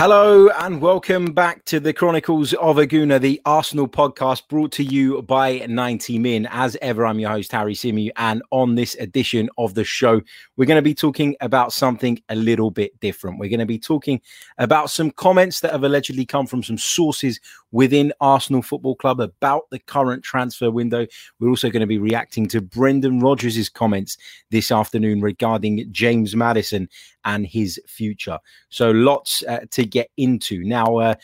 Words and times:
Hello 0.00 0.48
and 0.48 0.80
welcome 0.80 1.26
back 1.26 1.62
to 1.66 1.78
the 1.78 1.92
Chronicles 1.92 2.54
of 2.54 2.78
a 2.78 2.86
Gooner, 2.86 3.20
the 3.20 3.38
Arsenal 3.44 3.86
podcast 3.86 4.48
brought 4.48 4.72
to 4.72 4.82
you 4.82 5.20
by 5.20 5.58
90 5.68 6.18
Min. 6.18 6.48
As 6.50 6.74
ever, 6.80 7.04
I'm 7.04 7.18
your 7.18 7.28
host, 7.28 7.52
Harry 7.52 7.74
Symeou, 7.74 8.10
and 8.16 8.42
on 8.50 8.76
this 8.76 8.94
edition 8.94 9.50
of 9.58 9.74
the 9.74 9.84
show, 9.84 10.22
we're 10.56 10.64
going 10.64 10.78
to 10.78 10.82
be 10.82 10.94
talking 10.94 11.36
about 11.42 11.74
something 11.74 12.18
a 12.30 12.34
little 12.34 12.70
bit 12.70 12.98
different. 13.00 13.38
We're 13.38 13.50
going 13.50 13.60
to 13.60 13.66
be 13.66 13.78
talking 13.78 14.22
about 14.56 14.88
some 14.88 15.10
comments 15.10 15.60
that 15.60 15.72
have 15.72 15.84
allegedly 15.84 16.24
come 16.24 16.46
from 16.46 16.62
some 16.62 16.78
sources 16.78 17.38
within 17.70 18.10
Arsenal 18.22 18.62
Football 18.62 18.96
Club 18.96 19.20
about 19.20 19.68
the 19.68 19.80
current 19.80 20.24
transfer 20.24 20.70
window. 20.70 21.06
We're 21.40 21.50
also 21.50 21.68
going 21.68 21.80
to 21.80 21.86
be 21.86 21.98
reacting 21.98 22.48
to 22.48 22.62
Brendan 22.62 23.20
Rodgers' 23.20 23.68
comments 23.68 24.16
this 24.50 24.72
afternoon 24.72 25.20
regarding 25.20 25.92
James 25.92 26.34
Maddison 26.34 26.88
and 27.24 27.46
his 27.46 27.80
future. 27.86 28.38
So 28.68 28.90
lots 28.90 29.42
uh, 29.48 29.60
to 29.70 29.84
get 29.84 30.10
into 30.16 30.62
now. 30.64 30.96
Uh, 30.96 31.14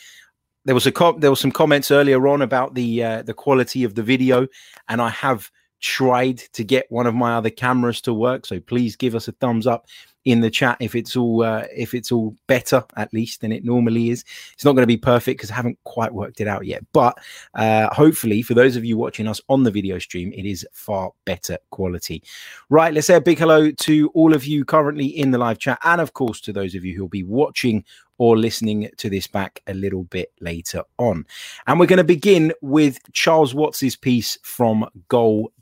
there 0.64 0.74
was 0.74 0.86
a 0.86 0.92
com- 0.92 1.20
there 1.20 1.30
was 1.30 1.40
some 1.40 1.52
comments 1.52 1.90
earlier 1.90 2.26
on 2.26 2.42
about 2.42 2.74
the 2.74 3.02
uh, 3.02 3.22
the 3.22 3.34
quality 3.34 3.84
of 3.84 3.94
the 3.94 4.02
video, 4.02 4.46
and 4.88 5.00
I 5.00 5.10
have 5.10 5.50
tried 5.80 6.38
to 6.38 6.64
get 6.64 6.90
one 6.90 7.06
of 7.06 7.14
my 7.14 7.34
other 7.34 7.50
cameras 7.50 8.00
to 8.02 8.12
work. 8.12 8.46
So 8.46 8.58
please 8.60 8.96
give 8.96 9.14
us 9.14 9.28
a 9.28 9.32
thumbs 9.32 9.66
up 9.66 9.86
in 10.26 10.40
the 10.40 10.50
chat 10.50 10.76
if 10.80 10.94
it's 10.94 11.16
all 11.16 11.42
uh, 11.42 11.64
if 11.74 11.94
it's 11.94 12.12
all 12.12 12.36
better 12.48 12.84
at 12.96 13.12
least 13.14 13.40
than 13.40 13.52
it 13.52 13.64
normally 13.64 14.10
is. 14.10 14.24
It's 14.52 14.64
not 14.64 14.72
going 14.72 14.82
to 14.82 14.86
be 14.86 14.96
perfect 14.96 15.38
because 15.38 15.52
I 15.52 15.54
haven't 15.54 15.78
quite 15.84 16.12
worked 16.12 16.40
it 16.40 16.48
out 16.48 16.66
yet, 16.66 16.84
but 16.92 17.16
uh, 17.54 17.88
hopefully 17.94 18.42
for 18.42 18.54
those 18.54 18.76
of 18.76 18.84
you 18.84 18.98
watching 18.98 19.28
us 19.28 19.40
on 19.48 19.62
the 19.62 19.70
video 19.70 19.98
stream, 19.98 20.32
it 20.32 20.44
is 20.44 20.66
far 20.72 21.12
better 21.24 21.56
quality. 21.70 22.22
Right, 22.68 22.92
let's 22.92 23.06
say 23.06 23.14
a 23.14 23.20
big 23.20 23.38
hello 23.38 23.70
to 23.70 24.08
all 24.14 24.34
of 24.34 24.44
you 24.44 24.64
currently 24.64 25.06
in 25.06 25.30
the 25.30 25.38
live 25.38 25.58
chat, 25.58 25.78
and 25.84 26.00
of 26.00 26.12
course 26.12 26.40
to 26.42 26.52
those 26.52 26.74
of 26.74 26.84
you 26.84 26.96
who'll 26.96 27.08
be 27.08 27.22
watching 27.22 27.84
or 28.18 28.36
listening 28.36 28.88
to 28.96 29.10
this 29.10 29.26
back 29.26 29.62
a 29.66 29.74
little 29.74 30.04
bit 30.04 30.32
later 30.40 30.82
on. 30.98 31.24
And 31.66 31.78
we're 31.78 31.86
going 31.86 31.98
to 31.98 32.04
begin 32.04 32.52
with 32.62 32.98
Charles 33.12 33.54
Watts's 33.54 33.94
piece 33.94 34.38
from 34.42 34.88
Goal 35.08 35.52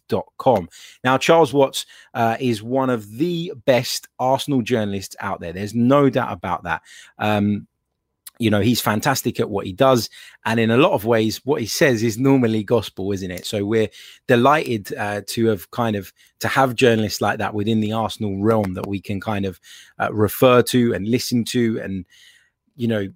Now, 1.03 1.19
Charles 1.19 1.53
Watts 1.53 1.87
uh, 2.15 2.37
is 2.41 2.63
one 2.63 2.91
of 2.91 3.11
the 3.17 3.53
best 3.65 4.09
Arsenal 4.19 4.63
journalists 4.63 5.17
out 5.21 5.41
there. 5.41 5.53
There's 5.53 5.75
no 5.75 6.11
doubt 6.11 6.33
about 6.33 6.65
that. 6.65 6.83
Um, 7.19 7.67
you 8.39 8.51
know 8.51 8.61
he's 8.61 8.81
fantastic 8.81 9.39
at 9.39 9.49
what 9.49 9.67
he 9.67 9.73
does 9.73 10.11
and 10.45 10.59
in 10.59 10.71
a 10.71 10.77
lot 10.77 10.93
of 10.93 11.05
ways 11.05 11.41
what 11.45 11.61
he 11.61 11.67
says 11.67 12.03
is 12.03 12.19
normally 12.19 12.65
gospel 12.65 13.13
isn't 13.13 13.31
it 13.31 13.47
so 13.47 13.65
we're 13.65 13.89
delighted 14.27 14.93
uh, 14.97 15.21
to 15.27 15.47
have 15.47 15.71
kind 15.71 15.95
of 15.95 16.13
to 16.41 16.49
have 16.49 16.75
journalists 16.75 17.21
like 17.21 17.39
that 17.39 17.55
within 17.55 17.81
the 17.81 17.93
arsenal 17.93 18.43
realm 18.43 18.75
that 18.75 18.87
we 18.87 19.01
can 19.01 19.21
kind 19.21 19.45
of 19.45 19.61
uh, 20.01 20.13
refer 20.13 20.63
to 20.63 20.93
and 20.95 21.07
listen 21.07 21.45
to 21.45 21.81
and 21.81 22.05
you 22.75 22.89
know 22.89 23.07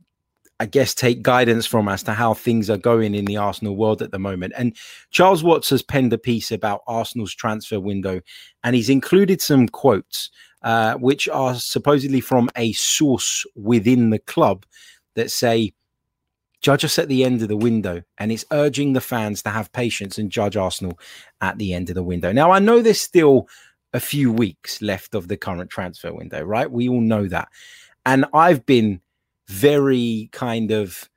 I 0.60 0.66
guess, 0.66 0.94
take 0.94 1.22
guidance 1.22 1.66
from 1.66 1.88
as 1.88 2.02
to 2.04 2.12
how 2.12 2.34
things 2.34 2.68
are 2.68 2.76
going 2.76 3.14
in 3.14 3.26
the 3.26 3.36
Arsenal 3.36 3.76
world 3.76 4.02
at 4.02 4.10
the 4.10 4.18
moment. 4.18 4.52
And 4.56 4.76
Charles 5.10 5.44
Watts 5.44 5.70
has 5.70 5.82
penned 5.82 6.12
a 6.12 6.18
piece 6.18 6.50
about 6.50 6.82
Arsenal's 6.86 7.34
transfer 7.34 7.78
window, 7.78 8.20
and 8.64 8.74
he's 8.74 8.90
included 8.90 9.40
some 9.40 9.68
quotes, 9.68 10.30
uh, 10.62 10.94
which 10.94 11.28
are 11.28 11.54
supposedly 11.54 12.20
from 12.20 12.50
a 12.56 12.72
source 12.72 13.46
within 13.54 14.10
the 14.10 14.18
club 14.18 14.66
that 15.14 15.30
say, 15.30 15.72
Judge 16.60 16.84
us 16.84 16.98
at 16.98 17.06
the 17.06 17.22
end 17.22 17.40
of 17.40 17.46
the 17.46 17.56
window, 17.56 18.02
and 18.18 18.32
it's 18.32 18.44
urging 18.50 18.92
the 18.92 19.00
fans 19.00 19.42
to 19.42 19.50
have 19.50 19.70
patience 19.72 20.18
and 20.18 20.28
judge 20.28 20.56
Arsenal 20.56 20.98
at 21.40 21.56
the 21.58 21.72
end 21.72 21.88
of 21.88 21.94
the 21.94 22.02
window. 22.02 22.32
Now, 22.32 22.50
I 22.50 22.58
know 22.58 22.82
there's 22.82 23.00
still 23.00 23.46
a 23.92 24.00
few 24.00 24.32
weeks 24.32 24.82
left 24.82 25.14
of 25.14 25.28
the 25.28 25.36
current 25.36 25.70
transfer 25.70 26.12
window, 26.12 26.42
right? 26.42 26.68
We 26.68 26.88
all 26.88 27.00
know 27.00 27.28
that. 27.28 27.48
And 28.04 28.24
I've 28.34 28.66
been 28.66 29.00
very 29.48 30.28
kind 30.32 30.70
of 30.70 31.08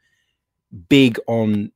big 0.89 1.19
on 1.27 1.71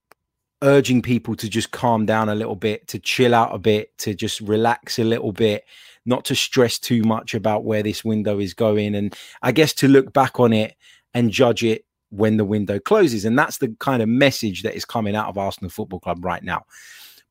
urging 0.61 1.01
people 1.01 1.35
to 1.35 1.49
just 1.49 1.71
calm 1.71 2.05
down 2.05 2.29
a 2.29 2.35
little 2.35 2.55
bit, 2.55 2.87
to 2.87 2.99
chill 2.99 3.35
out 3.35 3.53
a 3.53 3.57
bit, 3.57 3.97
to 3.99 4.13
just 4.13 4.41
relax 4.41 4.97
a 4.97 5.03
little 5.03 5.31
bit, 5.31 5.65
not 6.05 6.25
to 6.25 6.35
stress 6.35 6.79
too 6.79 7.03
much 7.03 7.33
about 7.33 7.63
where 7.63 7.83
this 7.83 8.03
window 8.03 8.39
is 8.39 8.53
going. 8.53 8.95
And 8.95 9.15
I 9.41 9.51
guess 9.51 9.73
to 9.73 9.87
look 9.87 10.13
back 10.13 10.39
on 10.39 10.53
it 10.53 10.75
and 11.13 11.31
judge 11.31 11.63
it 11.63 11.85
when 12.09 12.37
the 12.37 12.45
window 12.45 12.79
closes. 12.79 13.25
And 13.25 13.37
that's 13.37 13.57
the 13.57 13.75
kind 13.79 14.01
of 14.01 14.09
message 14.09 14.63
that 14.63 14.75
is 14.75 14.85
coming 14.85 15.15
out 15.15 15.27
of 15.27 15.37
Arsenal 15.37 15.69
Football 15.69 15.99
Club 15.99 16.23
right 16.23 16.43
now. 16.43 16.65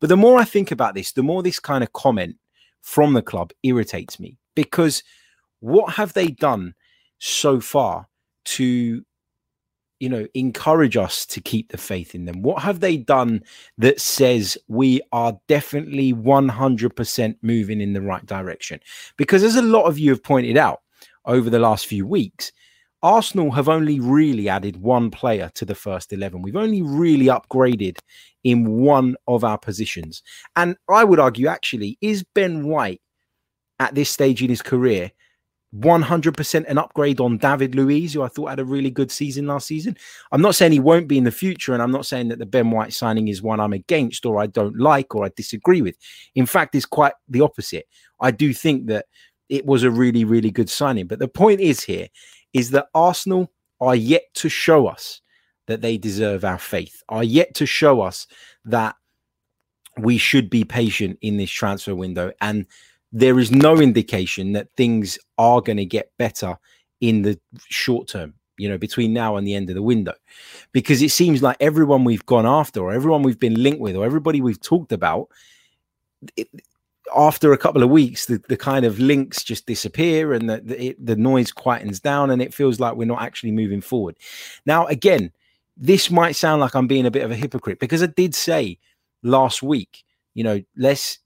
But 0.00 0.08
the 0.08 0.16
more 0.16 0.38
I 0.38 0.44
think 0.44 0.70
about 0.70 0.94
this, 0.94 1.12
the 1.12 1.22
more 1.22 1.42
this 1.42 1.58
kind 1.58 1.82
of 1.82 1.92
comment 1.92 2.36
from 2.82 3.14
the 3.14 3.22
club 3.22 3.52
irritates 3.62 4.20
me 4.20 4.36
because 4.54 5.02
what 5.60 5.94
have 5.94 6.12
they 6.12 6.28
done 6.28 6.74
so 7.18 7.58
far 7.58 8.06
to 8.44 9.02
you 10.00 10.08
know, 10.08 10.26
encourage 10.34 10.96
us 10.96 11.24
to 11.26 11.40
keep 11.40 11.70
the 11.70 11.78
faith 11.78 12.14
in 12.14 12.24
them? 12.24 12.42
What 12.42 12.62
have 12.62 12.80
they 12.80 12.96
done 12.96 13.42
that 13.78 14.00
says 14.00 14.58
we 14.68 15.00
are 15.12 15.38
definitely 15.48 16.12
100% 16.12 17.36
moving 17.42 17.80
in 17.80 17.92
the 17.92 18.02
right 18.02 18.24
direction? 18.26 18.80
Because 19.16 19.42
as 19.42 19.56
a 19.56 19.62
lot 19.62 19.84
of 19.84 19.98
you 19.98 20.10
have 20.10 20.22
pointed 20.22 20.56
out 20.56 20.80
over 21.24 21.48
the 21.48 21.58
last 21.58 21.86
few 21.86 22.06
weeks, 22.06 22.52
Arsenal 23.02 23.50
have 23.50 23.68
only 23.68 24.00
really 24.00 24.48
added 24.48 24.78
one 24.78 25.10
player 25.10 25.50
to 25.54 25.66
the 25.66 25.74
first 25.74 26.12
11. 26.12 26.40
We've 26.40 26.56
only 26.56 26.80
really 26.80 27.26
upgraded 27.26 27.98
in 28.44 28.78
one 28.78 29.16
of 29.26 29.44
our 29.44 29.58
positions. 29.58 30.22
And 30.56 30.76
I 30.88 31.04
would 31.04 31.20
argue, 31.20 31.46
actually, 31.46 31.98
is 32.00 32.24
Ben 32.34 32.66
White 32.66 33.02
at 33.78 33.94
this 33.94 34.10
stage 34.10 34.42
in 34.42 34.48
his 34.48 34.62
career 34.62 35.10
100% 35.78 36.64
an 36.68 36.78
upgrade 36.78 37.20
on 37.20 37.38
David 37.38 37.74
Luiz, 37.74 38.12
who 38.12 38.22
I 38.22 38.28
thought 38.28 38.50
had 38.50 38.60
a 38.60 38.64
really 38.64 38.90
good 38.90 39.10
season 39.10 39.46
last 39.46 39.66
season. 39.66 39.96
I'm 40.30 40.42
not 40.42 40.54
saying 40.54 40.72
he 40.72 40.80
won't 40.80 41.08
be 41.08 41.18
in 41.18 41.24
the 41.24 41.30
future, 41.30 41.72
and 41.72 41.82
I'm 41.82 41.90
not 41.90 42.06
saying 42.06 42.28
that 42.28 42.38
the 42.38 42.46
Ben 42.46 42.70
White 42.70 42.92
signing 42.92 43.28
is 43.28 43.42
one 43.42 43.60
I'm 43.60 43.72
against 43.72 44.24
or 44.24 44.40
I 44.40 44.46
don't 44.46 44.78
like 44.78 45.14
or 45.14 45.24
I 45.24 45.30
disagree 45.34 45.82
with. 45.82 45.96
In 46.34 46.46
fact, 46.46 46.74
it's 46.74 46.86
quite 46.86 47.14
the 47.28 47.40
opposite. 47.40 47.86
I 48.20 48.30
do 48.30 48.52
think 48.52 48.86
that 48.86 49.06
it 49.48 49.66
was 49.66 49.82
a 49.82 49.90
really, 49.90 50.24
really 50.24 50.50
good 50.50 50.70
signing. 50.70 51.06
But 51.06 51.18
the 51.18 51.28
point 51.28 51.60
is 51.60 51.82
here 51.82 52.08
is 52.52 52.70
that 52.70 52.86
Arsenal 52.94 53.50
are 53.80 53.96
yet 53.96 54.22
to 54.34 54.48
show 54.48 54.86
us 54.86 55.20
that 55.66 55.80
they 55.80 55.98
deserve 55.98 56.44
our 56.44 56.58
faith, 56.58 57.02
are 57.08 57.24
yet 57.24 57.54
to 57.54 57.66
show 57.66 58.00
us 58.00 58.26
that 58.64 58.94
we 59.98 60.18
should 60.18 60.50
be 60.50 60.64
patient 60.64 61.18
in 61.22 61.36
this 61.36 61.50
transfer 61.50 61.94
window. 61.94 62.32
And 62.40 62.66
there 63.14 63.38
is 63.38 63.52
no 63.52 63.80
indication 63.80 64.52
that 64.52 64.68
things 64.76 65.18
are 65.38 65.60
going 65.60 65.76
to 65.76 65.84
get 65.84 66.10
better 66.18 66.58
in 67.00 67.22
the 67.22 67.38
short 67.68 68.08
term 68.08 68.34
you 68.58 68.68
know 68.68 68.76
between 68.76 69.12
now 69.12 69.36
and 69.36 69.46
the 69.46 69.54
end 69.54 69.70
of 69.70 69.74
the 69.74 69.82
window. 69.82 70.14
Because 70.72 71.00
it 71.00 71.10
seems 71.10 71.42
like 71.42 71.56
everyone 71.60 72.04
we've 72.04 72.26
gone 72.26 72.46
after 72.46 72.80
or 72.80 72.92
everyone 72.92 73.22
we've 73.22 73.40
been 73.40 73.62
linked 73.62 73.80
with 73.80 73.96
or 73.96 74.04
everybody 74.04 74.40
we've 74.40 74.60
talked 74.60 74.92
about 74.92 75.28
it, 76.36 76.48
after 77.16 77.52
a 77.52 77.58
couple 77.58 77.82
of 77.82 77.90
weeks 77.90 78.26
the, 78.26 78.42
the 78.48 78.56
kind 78.56 78.84
of 78.84 78.98
links 78.98 79.44
just 79.44 79.66
disappear 79.66 80.32
and 80.32 80.48
the, 80.48 80.60
the, 80.64 80.86
it, 80.86 81.06
the 81.06 81.16
noise 81.16 81.52
quietens 81.52 82.00
down 82.00 82.30
and 82.30 82.40
it 82.40 82.54
feels 82.54 82.80
like 82.80 82.96
we're 82.96 83.04
not 83.04 83.22
actually 83.22 83.52
moving 83.52 83.80
forward. 83.80 84.16
Now 84.66 84.86
again 84.86 85.32
this 85.76 86.10
might 86.10 86.36
sound 86.36 86.60
like 86.60 86.74
i'm 86.74 86.86
being 86.86 87.06
a 87.06 87.10
bit 87.10 87.24
of 87.24 87.30
a 87.30 87.36
hypocrite 87.36 87.80
because 87.80 88.02
i 88.02 88.06
did 88.06 88.34
say 88.34 88.78
last 89.22 89.62
week 89.62 90.04
you 90.34 90.44
know 90.44 90.62
let's 90.76 91.18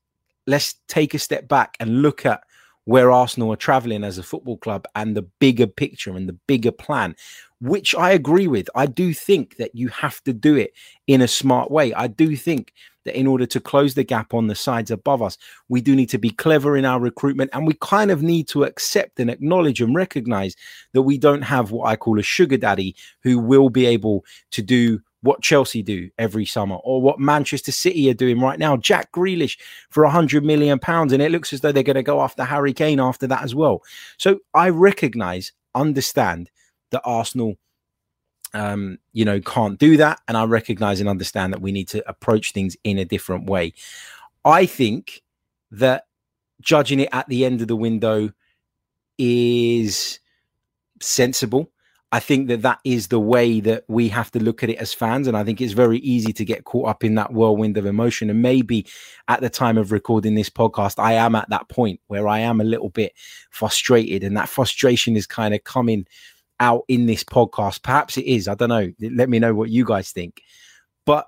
let's 0.48 0.74
take 0.88 1.14
a 1.14 1.18
step 1.18 1.46
back 1.46 1.76
and 1.78 2.02
look 2.02 2.24
at 2.24 2.40
where 2.86 3.10
Arsenal 3.10 3.52
are 3.52 3.56
traveling 3.56 4.02
as 4.02 4.16
a 4.16 4.22
football 4.22 4.56
club 4.56 4.86
and 4.94 5.14
the 5.14 5.22
bigger 5.40 5.66
picture 5.66 6.16
and 6.16 6.26
the 6.26 6.38
bigger 6.46 6.72
plan, 6.72 7.14
which 7.60 7.94
I 7.94 8.12
agree 8.12 8.46
with. 8.46 8.70
I 8.74 8.86
do 8.86 9.12
think 9.12 9.58
that 9.58 9.74
you 9.74 9.88
have 9.88 10.22
to 10.22 10.32
do 10.32 10.56
it 10.56 10.72
in 11.06 11.20
a 11.20 11.28
smart 11.28 11.70
way. 11.70 11.92
I 11.92 12.06
do 12.06 12.34
think 12.34 12.72
that 13.04 13.14
in 13.14 13.26
order 13.26 13.44
to 13.44 13.60
close 13.60 13.92
the 13.92 14.04
gap 14.04 14.32
on 14.32 14.46
the 14.46 14.54
sides 14.54 14.90
above 14.90 15.20
us, 15.20 15.36
we 15.68 15.82
do 15.82 15.94
need 15.94 16.08
to 16.08 16.18
be 16.18 16.30
clever 16.30 16.78
in 16.78 16.86
our 16.86 16.98
recruitment 16.98 17.50
and 17.52 17.66
we 17.66 17.74
kind 17.82 18.10
of 18.10 18.22
need 18.22 18.48
to 18.48 18.64
accept 18.64 19.20
and 19.20 19.28
acknowledge 19.28 19.82
and 19.82 19.94
recognize 19.94 20.56
that 20.94 21.02
we 21.02 21.18
don't 21.18 21.42
have 21.42 21.72
what 21.72 21.88
I 21.88 21.96
call 21.96 22.18
a 22.18 22.22
sugar 22.22 22.56
daddy 22.56 22.96
who 23.22 23.38
will 23.38 23.68
be 23.68 23.84
able 23.84 24.24
to 24.52 24.62
do 24.62 25.00
what 25.22 25.42
Chelsea 25.42 25.82
do 25.82 26.10
every 26.18 26.46
summer 26.46 26.76
or 26.76 27.02
what 27.02 27.18
Manchester 27.18 27.72
City 27.72 28.08
are 28.10 28.14
doing 28.14 28.40
right 28.40 28.58
now. 28.58 28.76
Jack 28.76 29.12
Grealish 29.12 29.58
for 29.90 30.04
a 30.04 30.10
hundred 30.10 30.44
million 30.44 30.78
pounds, 30.78 31.12
and 31.12 31.22
it 31.22 31.32
looks 31.32 31.52
as 31.52 31.60
though 31.60 31.72
they're 31.72 31.82
going 31.82 31.96
to 31.96 32.02
go 32.02 32.22
after 32.22 32.44
Harry 32.44 32.72
Kane 32.72 33.00
after 33.00 33.26
that 33.26 33.42
as 33.42 33.54
well. 33.54 33.82
So 34.16 34.40
I 34.54 34.68
recognise, 34.70 35.52
understand 35.74 36.50
that 36.90 37.02
Arsenal 37.04 37.56
um, 38.54 38.98
you 39.12 39.24
know, 39.24 39.40
can't 39.40 39.78
do 39.78 39.96
that. 39.98 40.20
And 40.26 40.36
I 40.36 40.44
recognize 40.44 41.00
and 41.00 41.08
understand 41.08 41.52
that 41.52 41.60
we 41.60 41.72
need 41.72 41.88
to 41.88 42.08
approach 42.08 42.52
things 42.52 42.76
in 42.84 42.98
a 42.98 43.04
different 43.04 43.48
way. 43.48 43.74
I 44.44 44.66
think 44.66 45.22
that 45.70 46.04
judging 46.60 47.00
it 47.00 47.08
at 47.12 47.28
the 47.28 47.44
end 47.44 47.60
of 47.60 47.68
the 47.68 47.76
window 47.76 48.32
is 49.18 50.20
sensible. 51.00 51.70
I 52.10 52.20
think 52.20 52.48
that 52.48 52.62
that 52.62 52.80
is 52.84 53.08
the 53.08 53.20
way 53.20 53.60
that 53.60 53.84
we 53.86 54.08
have 54.08 54.30
to 54.30 54.42
look 54.42 54.62
at 54.62 54.70
it 54.70 54.78
as 54.78 54.94
fans. 54.94 55.26
And 55.26 55.36
I 55.36 55.44
think 55.44 55.60
it's 55.60 55.74
very 55.74 55.98
easy 55.98 56.32
to 56.32 56.44
get 56.44 56.64
caught 56.64 56.88
up 56.88 57.04
in 57.04 57.16
that 57.16 57.34
whirlwind 57.34 57.76
of 57.76 57.84
emotion. 57.84 58.30
And 58.30 58.40
maybe 58.40 58.86
at 59.28 59.42
the 59.42 59.50
time 59.50 59.76
of 59.76 59.92
recording 59.92 60.34
this 60.34 60.48
podcast, 60.48 60.98
I 60.98 61.14
am 61.14 61.34
at 61.34 61.50
that 61.50 61.68
point 61.68 62.00
where 62.06 62.26
I 62.26 62.38
am 62.38 62.62
a 62.62 62.64
little 62.64 62.88
bit 62.88 63.12
frustrated. 63.50 64.24
And 64.24 64.36
that 64.38 64.48
frustration 64.48 65.16
is 65.16 65.26
kind 65.26 65.54
of 65.54 65.64
coming 65.64 66.06
out 66.60 66.84
in 66.88 67.04
this 67.04 67.24
podcast. 67.24 67.82
Perhaps 67.82 68.16
it 68.16 68.24
is. 68.24 68.48
I 68.48 68.54
don't 68.54 68.70
know. 68.70 68.90
Let 69.00 69.28
me 69.28 69.38
know 69.38 69.54
what 69.54 69.68
you 69.68 69.84
guys 69.84 70.10
think. 70.10 70.40
But 71.04 71.26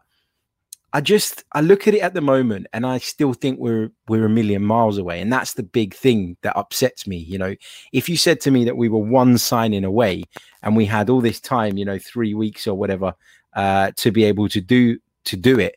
I 0.92 1.00
just 1.00 1.44
I 1.52 1.60
look 1.60 1.86
at 1.86 1.94
it 1.94 2.00
at 2.00 2.14
the 2.14 2.20
moment 2.20 2.66
and 2.72 2.84
I 2.84 2.98
still 2.98 3.32
think 3.32 3.58
we're 3.60 3.90
we're 4.08 4.26
a 4.26 4.30
million 4.30 4.64
miles 4.64 4.98
away. 4.98 5.20
And 5.20 5.32
that's 5.32 5.54
the 5.54 5.62
big 5.62 5.94
thing 5.94 6.36
that 6.42 6.56
upsets 6.56 7.06
me. 7.06 7.16
You 7.16 7.38
know, 7.38 7.54
if 7.92 8.08
you 8.08 8.16
said 8.16 8.40
to 8.42 8.50
me 8.50 8.64
that 8.64 8.76
we 8.76 8.88
were 8.88 8.98
one 8.98 9.38
signing 9.38 9.84
away 9.84 10.24
and 10.62 10.76
we 10.76 10.86
had 10.86 11.08
all 11.08 11.20
this 11.20 11.40
time, 11.40 11.76
you 11.76 11.84
know, 11.84 11.98
three 11.98 12.34
weeks 12.34 12.66
or 12.66 12.74
whatever, 12.74 13.14
uh, 13.54 13.92
to 13.96 14.10
be 14.10 14.24
able 14.24 14.48
to 14.48 14.60
do 14.60 14.98
to 15.24 15.36
do 15.36 15.58
it, 15.58 15.76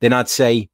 then 0.00 0.12
I'd 0.12 0.28
say, 0.28 0.68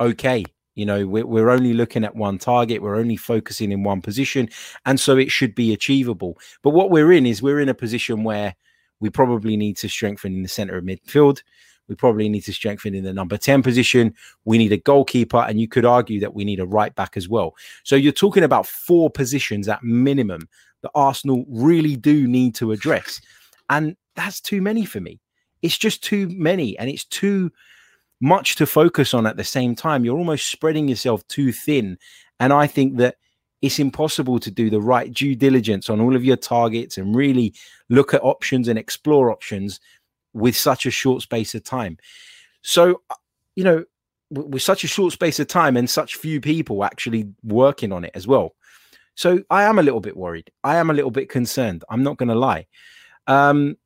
okay, 0.00 0.44
you 0.74 0.86
know, 0.86 1.06
we're, 1.06 1.26
we're 1.26 1.50
only 1.50 1.72
looking 1.72 2.04
at 2.04 2.16
one 2.16 2.38
target, 2.38 2.82
we're 2.82 2.96
only 2.96 3.16
focusing 3.16 3.72
in 3.72 3.82
one 3.82 4.02
position, 4.02 4.48
and 4.84 5.00
so 5.00 5.16
it 5.16 5.30
should 5.30 5.54
be 5.54 5.72
achievable. 5.72 6.38
But 6.62 6.70
what 6.70 6.90
we're 6.90 7.12
in 7.12 7.26
is 7.26 7.42
we're 7.42 7.60
in 7.60 7.68
a 7.68 7.74
position 7.74 8.24
where 8.24 8.54
we 9.00 9.08
probably 9.10 9.56
need 9.56 9.76
to 9.78 9.88
strengthen 9.88 10.34
in 10.34 10.42
the 10.42 10.48
center 10.48 10.76
of 10.76 10.84
midfield. 10.84 11.42
We 11.90 11.96
probably 11.96 12.28
need 12.28 12.42
to 12.42 12.52
strengthen 12.52 12.94
in 12.94 13.02
the 13.02 13.12
number 13.12 13.36
10 13.36 13.62
position. 13.62 14.14
We 14.44 14.58
need 14.58 14.70
a 14.70 14.76
goalkeeper, 14.76 15.38
and 15.38 15.60
you 15.60 15.66
could 15.66 15.84
argue 15.84 16.20
that 16.20 16.34
we 16.34 16.44
need 16.44 16.60
a 16.60 16.64
right 16.64 16.94
back 16.94 17.16
as 17.16 17.28
well. 17.28 17.56
So 17.82 17.96
you're 17.96 18.12
talking 18.12 18.44
about 18.44 18.64
four 18.64 19.10
positions 19.10 19.66
at 19.68 19.82
minimum 19.82 20.48
that 20.82 20.92
Arsenal 20.94 21.44
really 21.48 21.96
do 21.96 22.28
need 22.28 22.54
to 22.54 22.70
address. 22.70 23.20
And 23.68 23.96
that's 24.14 24.40
too 24.40 24.62
many 24.62 24.84
for 24.84 25.00
me. 25.00 25.18
It's 25.62 25.76
just 25.76 26.04
too 26.04 26.28
many, 26.28 26.78
and 26.78 26.88
it's 26.88 27.04
too 27.04 27.50
much 28.20 28.54
to 28.56 28.66
focus 28.66 29.12
on 29.12 29.26
at 29.26 29.36
the 29.36 29.44
same 29.44 29.74
time. 29.74 30.04
You're 30.04 30.16
almost 30.16 30.48
spreading 30.48 30.86
yourself 30.86 31.26
too 31.26 31.50
thin. 31.50 31.98
And 32.38 32.52
I 32.52 32.68
think 32.68 32.98
that 32.98 33.16
it's 33.62 33.80
impossible 33.80 34.38
to 34.38 34.50
do 34.50 34.70
the 34.70 34.80
right 34.80 35.12
due 35.12 35.34
diligence 35.34 35.90
on 35.90 36.00
all 36.00 36.14
of 36.14 36.24
your 36.24 36.36
targets 36.36 36.96
and 36.98 37.16
really 37.16 37.52
look 37.88 38.14
at 38.14 38.22
options 38.22 38.68
and 38.68 38.78
explore 38.78 39.30
options 39.30 39.80
with 40.32 40.56
such 40.56 40.86
a 40.86 40.90
short 40.90 41.22
space 41.22 41.54
of 41.54 41.64
time. 41.64 41.98
So, 42.62 43.02
uh, 43.10 43.14
you 43.56 43.64
know, 43.64 43.84
with 44.30 44.62
such 44.62 44.84
a 44.84 44.88
short 44.88 45.12
space 45.12 45.40
of 45.40 45.48
time 45.48 45.76
and 45.76 45.90
such 45.90 46.16
few 46.16 46.40
people 46.40 46.84
actually 46.84 47.28
working 47.42 47.92
on 47.92 48.04
it 48.04 48.12
as 48.14 48.26
well. 48.26 48.54
So 49.16 49.42
I 49.50 49.64
am 49.64 49.78
a 49.78 49.82
little 49.82 50.00
bit 50.00 50.16
worried. 50.16 50.50
I 50.62 50.76
am 50.76 50.88
a 50.88 50.94
little 50.94 51.10
bit 51.10 51.28
concerned. 51.28 51.84
I'm 51.90 52.02
not 52.02 52.16
going 52.16 52.28
to 52.28 52.34
lie. 52.34 52.66
Um, 53.26 53.76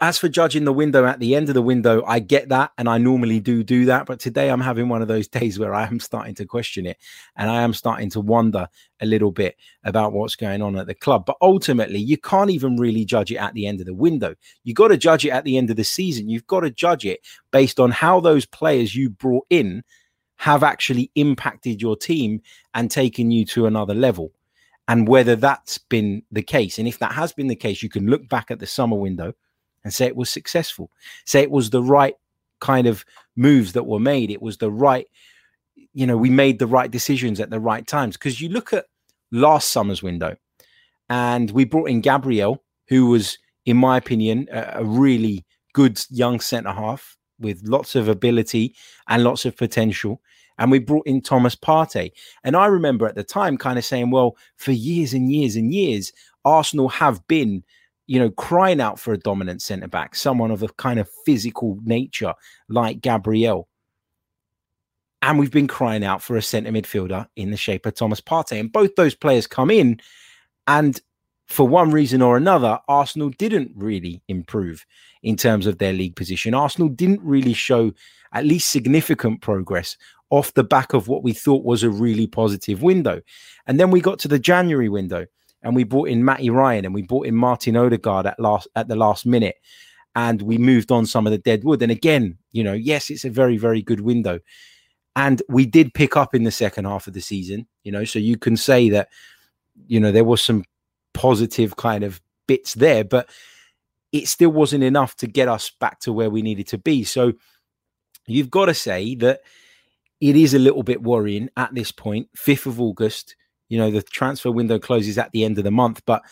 as 0.00 0.18
for 0.18 0.28
judging 0.28 0.64
the 0.64 0.72
window 0.72 1.04
at 1.06 1.20
the 1.20 1.34
end 1.34 1.48
of 1.48 1.54
the 1.54 1.62
window, 1.62 2.02
I 2.06 2.18
get 2.18 2.48
that, 2.48 2.72
and 2.76 2.88
I 2.88 2.98
normally 2.98 3.40
do 3.40 3.62
do 3.62 3.84
that. 3.86 4.06
But 4.06 4.20
today, 4.20 4.50
I'm 4.50 4.60
having 4.60 4.88
one 4.88 5.02
of 5.02 5.08
those 5.08 5.28
days 5.38 5.58
where 5.58 5.74
I 5.74 5.86
am 5.86 6.00
starting 6.00 6.34
to 6.36 6.44
question 6.46 6.86
it, 6.86 6.98
and 7.36 7.50
I 7.50 7.62
am 7.62 7.72
starting 7.74 8.10
to 8.10 8.20
wonder 8.20 8.68
a 9.00 9.06
little 9.06 9.30
bit 9.30 9.56
about 9.84 10.12
what's 10.12 10.36
going 10.36 10.62
on 10.62 10.76
at 10.76 10.86
the 10.86 10.94
club. 10.94 11.26
But 11.26 11.36
ultimately, 11.40 11.98
you 11.98 12.18
can't 12.18 12.50
even 12.50 12.76
really 12.76 13.04
judge 13.04 13.30
it 13.30 13.36
at 13.36 13.54
the 13.54 13.66
end 13.66 13.80
of 13.80 13.86
the 13.86 13.94
window. 13.94 14.34
You 14.64 14.74
got 14.74 14.88
to 14.88 14.96
judge 14.96 15.24
it 15.24 15.30
at 15.30 15.44
the 15.44 15.56
end 15.56 15.70
of 15.70 15.76
the 15.76 15.84
season. 15.84 16.28
You've 16.28 16.46
got 16.46 16.60
to 16.60 16.70
judge 16.70 17.04
it 17.04 17.20
based 17.52 17.78
on 17.78 17.90
how 17.90 18.20
those 18.20 18.46
players 18.46 18.94
you 18.94 19.10
brought 19.10 19.46
in 19.50 19.84
have 20.36 20.62
actually 20.62 21.10
impacted 21.14 21.82
your 21.82 21.96
team 21.96 22.40
and 22.74 22.90
taken 22.90 23.30
you 23.30 23.44
to 23.44 23.66
another 23.66 23.94
level 23.94 24.32
and 24.88 25.06
whether 25.06 25.36
that's 25.36 25.78
been 25.78 26.22
the 26.32 26.42
case. 26.42 26.78
And 26.78 26.88
if 26.88 26.98
that 27.00 27.12
has 27.12 27.32
been 27.32 27.48
the 27.48 27.56
case, 27.56 27.82
you 27.82 27.88
can 27.88 28.06
look 28.06 28.28
back 28.28 28.50
at 28.50 28.58
the 28.58 28.66
summer 28.66 28.96
window 28.96 29.34
and 29.88 29.94
say 29.94 30.06
it 30.06 30.16
was 30.16 30.28
successful. 30.28 30.90
Say 31.24 31.40
it 31.40 31.50
was 31.50 31.70
the 31.70 31.82
right 31.82 32.14
kind 32.60 32.86
of 32.86 33.06
moves 33.36 33.72
that 33.72 33.86
were 33.86 33.98
made. 33.98 34.30
It 34.30 34.42
was 34.42 34.58
the 34.58 34.70
right, 34.70 35.06
you 35.94 36.06
know, 36.06 36.18
we 36.18 36.28
made 36.28 36.58
the 36.58 36.66
right 36.66 36.90
decisions 36.90 37.40
at 37.40 37.48
the 37.48 37.58
right 37.58 37.86
times. 37.86 38.18
Because 38.18 38.38
you 38.38 38.50
look 38.50 38.74
at 38.74 38.84
last 39.32 39.70
summer's 39.70 40.02
window 40.02 40.36
and 41.08 41.50
we 41.52 41.64
brought 41.64 41.88
in 41.88 42.02
Gabriel, 42.02 42.62
who 42.88 43.06
was, 43.06 43.38
in 43.64 43.78
my 43.78 43.96
opinion, 43.96 44.46
a, 44.52 44.80
a 44.80 44.84
really 44.84 45.46
good 45.72 45.98
young 46.10 46.38
centre 46.38 46.72
half 46.72 47.16
with 47.40 47.62
lots 47.64 47.94
of 47.94 48.08
ability 48.08 48.74
and 49.08 49.24
lots 49.24 49.46
of 49.46 49.56
potential. 49.56 50.20
And 50.58 50.70
we 50.70 50.80
brought 50.80 51.06
in 51.06 51.22
Thomas 51.22 51.56
Partey. 51.56 52.10
And 52.44 52.56
I 52.56 52.66
remember 52.66 53.06
at 53.06 53.14
the 53.14 53.24
time 53.24 53.56
kind 53.56 53.78
of 53.78 53.86
saying, 53.86 54.10
well, 54.10 54.36
for 54.58 54.72
years 54.72 55.14
and 55.14 55.32
years 55.32 55.56
and 55.56 55.72
years, 55.72 56.12
Arsenal 56.44 56.90
have 56.90 57.26
been 57.26 57.64
you 58.08 58.18
know, 58.18 58.30
crying 58.30 58.80
out 58.80 58.98
for 58.98 59.12
a 59.12 59.18
dominant 59.18 59.62
centre 59.62 59.86
back, 59.86 60.16
someone 60.16 60.50
of 60.50 60.62
a 60.62 60.68
kind 60.70 60.98
of 60.98 61.08
physical 61.24 61.78
nature 61.84 62.34
like 62.68 63.02
Gabriel. 63.02 63.68
And 65.20 65.38
we've 65.38 65.52
been 65.52 65.68
crying 65.68 66.02
out 66.02 66.22
for 66.22 66.36
a 66.36 66.42
centre 66.42 66.72
midfielder 66.72 67.28
in 67.36 67.50
the 67.50 67.56
shape 67.56 67.84
of 67.84 67.94
Thomas 67.94 68.20
Partey. 68.20 68.58
And 68.58 68.72
both 68.72 68.96
those 68.96 69.14
players 69.14 69.46
come 69.46 69.70
in, 69.70 70.00
and 70.66 71.00
for 71.48 71.68
one 71.68 71.90
reason 71.90 72.22
or 72.22 72.36
another, 72.36 72.78
Arsenal 72.88 73.30
didn't 73.30 73.72
really 73.74 74.22
improve 74.28 74.86
in 75.22 75.36
terms 75.36 75.66
of 75.66 75.78
their 75.78 75.92
league 75.92 76.16
position. 76.16 76.54
Arsenal 76.54 76.88
didn't 76.88 77.20
really 77.22 77.52
show 77.52 77.92
at 78.32 78.46
least 78.46 78.70
significant 78.70 79.42
progress 79.42 79.96
off 80.30 80.54
the 80.54 80.64
back 80.64 80.94
of 80.94 81.08
what 81.08 81.22
we 81.22 81.32
thought 81.32 81.64
was 81.64 81.82
a 81.82 81.90
really 81.90 82.26
positive 82.26 82.82
window. 82.82 83.20
And 83.66 83.78
then 83.78 83.90
we 83.90 84.00
got 84.00 84.18
to 84.20 84.28
the 84.28 84.38
January 84.38 84.88
window 84.88 85.26
and 85.62 85.74
we 85.74 85.84
brought 85.84 86.08
in 86.08 86.24
Matty 86.24 86.50
Ryan 86.50 86.84
and 86.84 86.94
we 86.94 87.02
brought 87.02 87.26
in 87.26 87.34
Martin 87.34 87.76
Odegaard 87.76 88.26
at 88.26 88.38
last 88.38 88.68
at 88.76 88.88
the 88.88 88.96
last 88.96 89.26
minute, 89.26 89.56
and 90.14 90.42
we 90.42 90.58
moved 90.58 90.90
on 90.90 91.06
some 91.06 91.26
of 91.26 91.30
the 91.30 91.38
dead 91.38 91.64
wood. 91.64 91.82
And 91.82 91.92
again, 91.92 92.38
you 92.52 92.64
know, 92.64 92.72
yes, 92.72 93.10
it's 93.10 93.24
a 93.24 93.30
very 93.30 93.56
very 93.56 93.82
good 93.82 94.00
window, 94.00 94.40
and 95.16 95.42
we 95.48 95.66
did 95.66 95.94
pick 95.94 96.16
up 96.16 96.34
in 96.34 96.44
the 96.44 96.50
second 96.50 96.84
half 96.84 97.06
of 97.06 97.14
the 97.14 97.20
season. 97.20 97.66
You 97.82 97.92
know, 97.92 98.04
so 98.04 98.18
you 98.18 98.36
can 98.36 98.56
say 98.56 98.88
that, 98.90 99.08
you 99.86 100.00
know, 100.00 100.12
there 100.12 100.24
was 100.24 100.42
some 100.42 100.64
positive 101.14 101.76
kind 101.76 102.04
of 102.04 102.20
bits 102.46 102.74
there, 102.74 103.04
but 103.04 103.28
it 104.12 104.28
still 104.28 104.50
wasn't 104.50 104.84
enough 104.84 105.16
to 105.16 105.26
get 105.26 105.48
us 105.48 105.70
back 105.80 106.00
to 106.00 106.12
where 106.12 106.30
we 106.30 106.42
needed 106.42 106.66
to 106.68 106.78
be. 106.78 107.04
So 107.04 107.32
you've 108.26 108.50
got 108.50 108.66
to 108.66 108.74
say 108.74 109.14
that 109.16 109.40
it 110.20 110.34
is 110.36 110.54
a 110.54 110.58
little 110.58 110.82
bit 110.82 111.02
worrying 111.02 111.50
at 111.56 111.74
this 111.74 111.92
point, 111.92 112.28
5th 112.36 112.66
of 112.66 112.80
August. 112.80 113.36
You 113.68 113.78
know, 113.78 113.90
the 113.90 114.02
transfer 114.02 114.50
window 114.50 114.78
closes 114.78 115.18
at 115.18 115.32
the 115.32 115.44
end 115.44 115.58
of 115.58 115.64
the 115.64 115.70
month, 115.70 116.02
but 116.06 116.22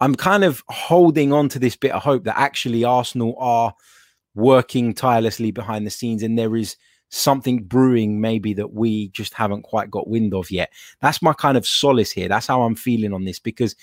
I'm 0.00 0.14
kind 0.14 0.44
of 0.44 0.62
holding 0.68 1.32
on 1.32 1.48
to 1.50 1.58
this 1.58 1.76
bit 1.76 1.92
of 1.92 2.02
hope 2.02 2.24
that 2.24 2.38
actually 2.38 2.84
Arsenal 2.84 3.34
are 3.38 3.74
working 4.34 4.94
tirelessly 4.94 5.50
behind 5.50 5.86
the 5.86 5.90
scenes 5.90 6.22
and 6.22 6.38
there 6.38 6.56
is 6.56 6.76
something 7.10 7.62
brewing 7.62 8.20
maybe 8.20 8.52
that 8.52 8.72
we 8.72 9.08
just 9.08 9.34
haven't 9.34 9.62
quite 9.62 9.90
got 9.90 10.08
wind 10.08 10.34
of 10.34 10.50
yet. 10.50 10.70
That's 11.00 11.22
my 11.22 11.32
kind 11.32 11.56
of 11.56 11.66
solace 11.66 12.10
here. 12.10 12.28
That's 12.28 12.46
how 12.46 12.62
I'm 12.62 12.76
feeling 12.76 13.12
on 13.12 13.24
this 13.24 13.38
because 13.38 13.74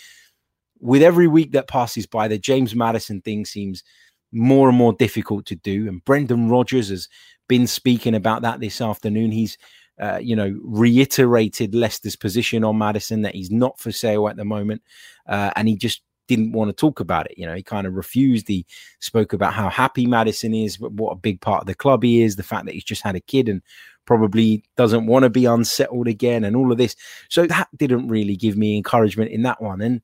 with 0.79 1.01
every 1.01 1.27
week 1.27 1.51
that 1.53 1.67
passes 1.67 2.05
by, 2.05 2.27
the 2.27 2.37
James 2.37 2.75
Maddison 2.75 3.21
thing 3.21 3.45
seems 3.45 3.83
more 4.31 4.69
and 4.69 4.77
more 4.77 4.93
difficult 4.93 5.45
to 5.47 5.55
do. 5.55 5.87
And 5.87 6.03
Brendan 6.05 6.49
Rodgers 6.49 6.89
has 6.89 7.09
been 7.47 7.67
speaking 7.67 8.15
about 8.15 8.41
that 8.43 8.59
this 8.59 8.81
afternoon. 8.81 9.31
He's 9.31 9.57
uh, 9.99 10.19
you 10.21 10.35
know, 10.35 10.57
reiterated 10.63 11.73
Leicester's 11.73 12.15
position 12.15 12.63
on 12.63 12.77
Maddison 12.77 13.21
that 13.21 13.35
he's 13.35 13.51
not 13.51 13.79
for 13.79 13.91
sale 13.91 14.27
at 14.27 14.35
the 14.35 14.45
moment, 14.45 14.81
uh, 15.27 15.51
and 15.55 15.67
he 15.67 15.75
just 15.75 16.01
didn't 16.27 16.53
want 16.53 16.69
to 16.69 16.73
talk 16.73 16.99
about 16.99 17.29
it. 17.29 17.37
You 17.37 17.45
know, 17.45 17.55
he 17.55 17.63
kind 17.63 17.87
of 17.87 17.93
refused. 17.93 18.47
He 18.47 18.65
spoke 18.99 19.33
about 19.33 19.53
how 19.53 19.69
happy 19.69 20.05
Maddison 20.05 20.53
is, 20.53 20.79
what 20.79 21.11
a 21.11 21.15
big 21.15 21.39
part 21.41 21.61
of 21.61 21.67
the 21.67 21.75
club 21.75 22.03
he 22.03 22.21
is, 22.21 22.35
the 22.35 22.43
fact 22.43 22.65
that 22.65 22.73
he's 22.73 22.83
just 22.83 23.03
had 23.03 23.15
a 23.15 23.21
kid 23.21 23.47
and 23.47 23.61
probably 24.05 24.63
doesn't 24.75 25.07
want 25.07 25.23
to 25.23 25.29
be 25.29 25.45
unsettled 25.45 26.07
again, 26.07 26.43
and 26.43 26.55
all 26.55 26.71
of 26.71 26.77
this. 26.77 26.95
So 27.29 27.47
that 27.47 27.69
didn't 27.75 28.07
really 28.07 28.35
give 28.35 28.57
me 28.57 28.77
encouragement 28.77 29.31
in 29.31 29.43
that 29.43 29.61
one. 29.61 29.81
And 29.81 30.01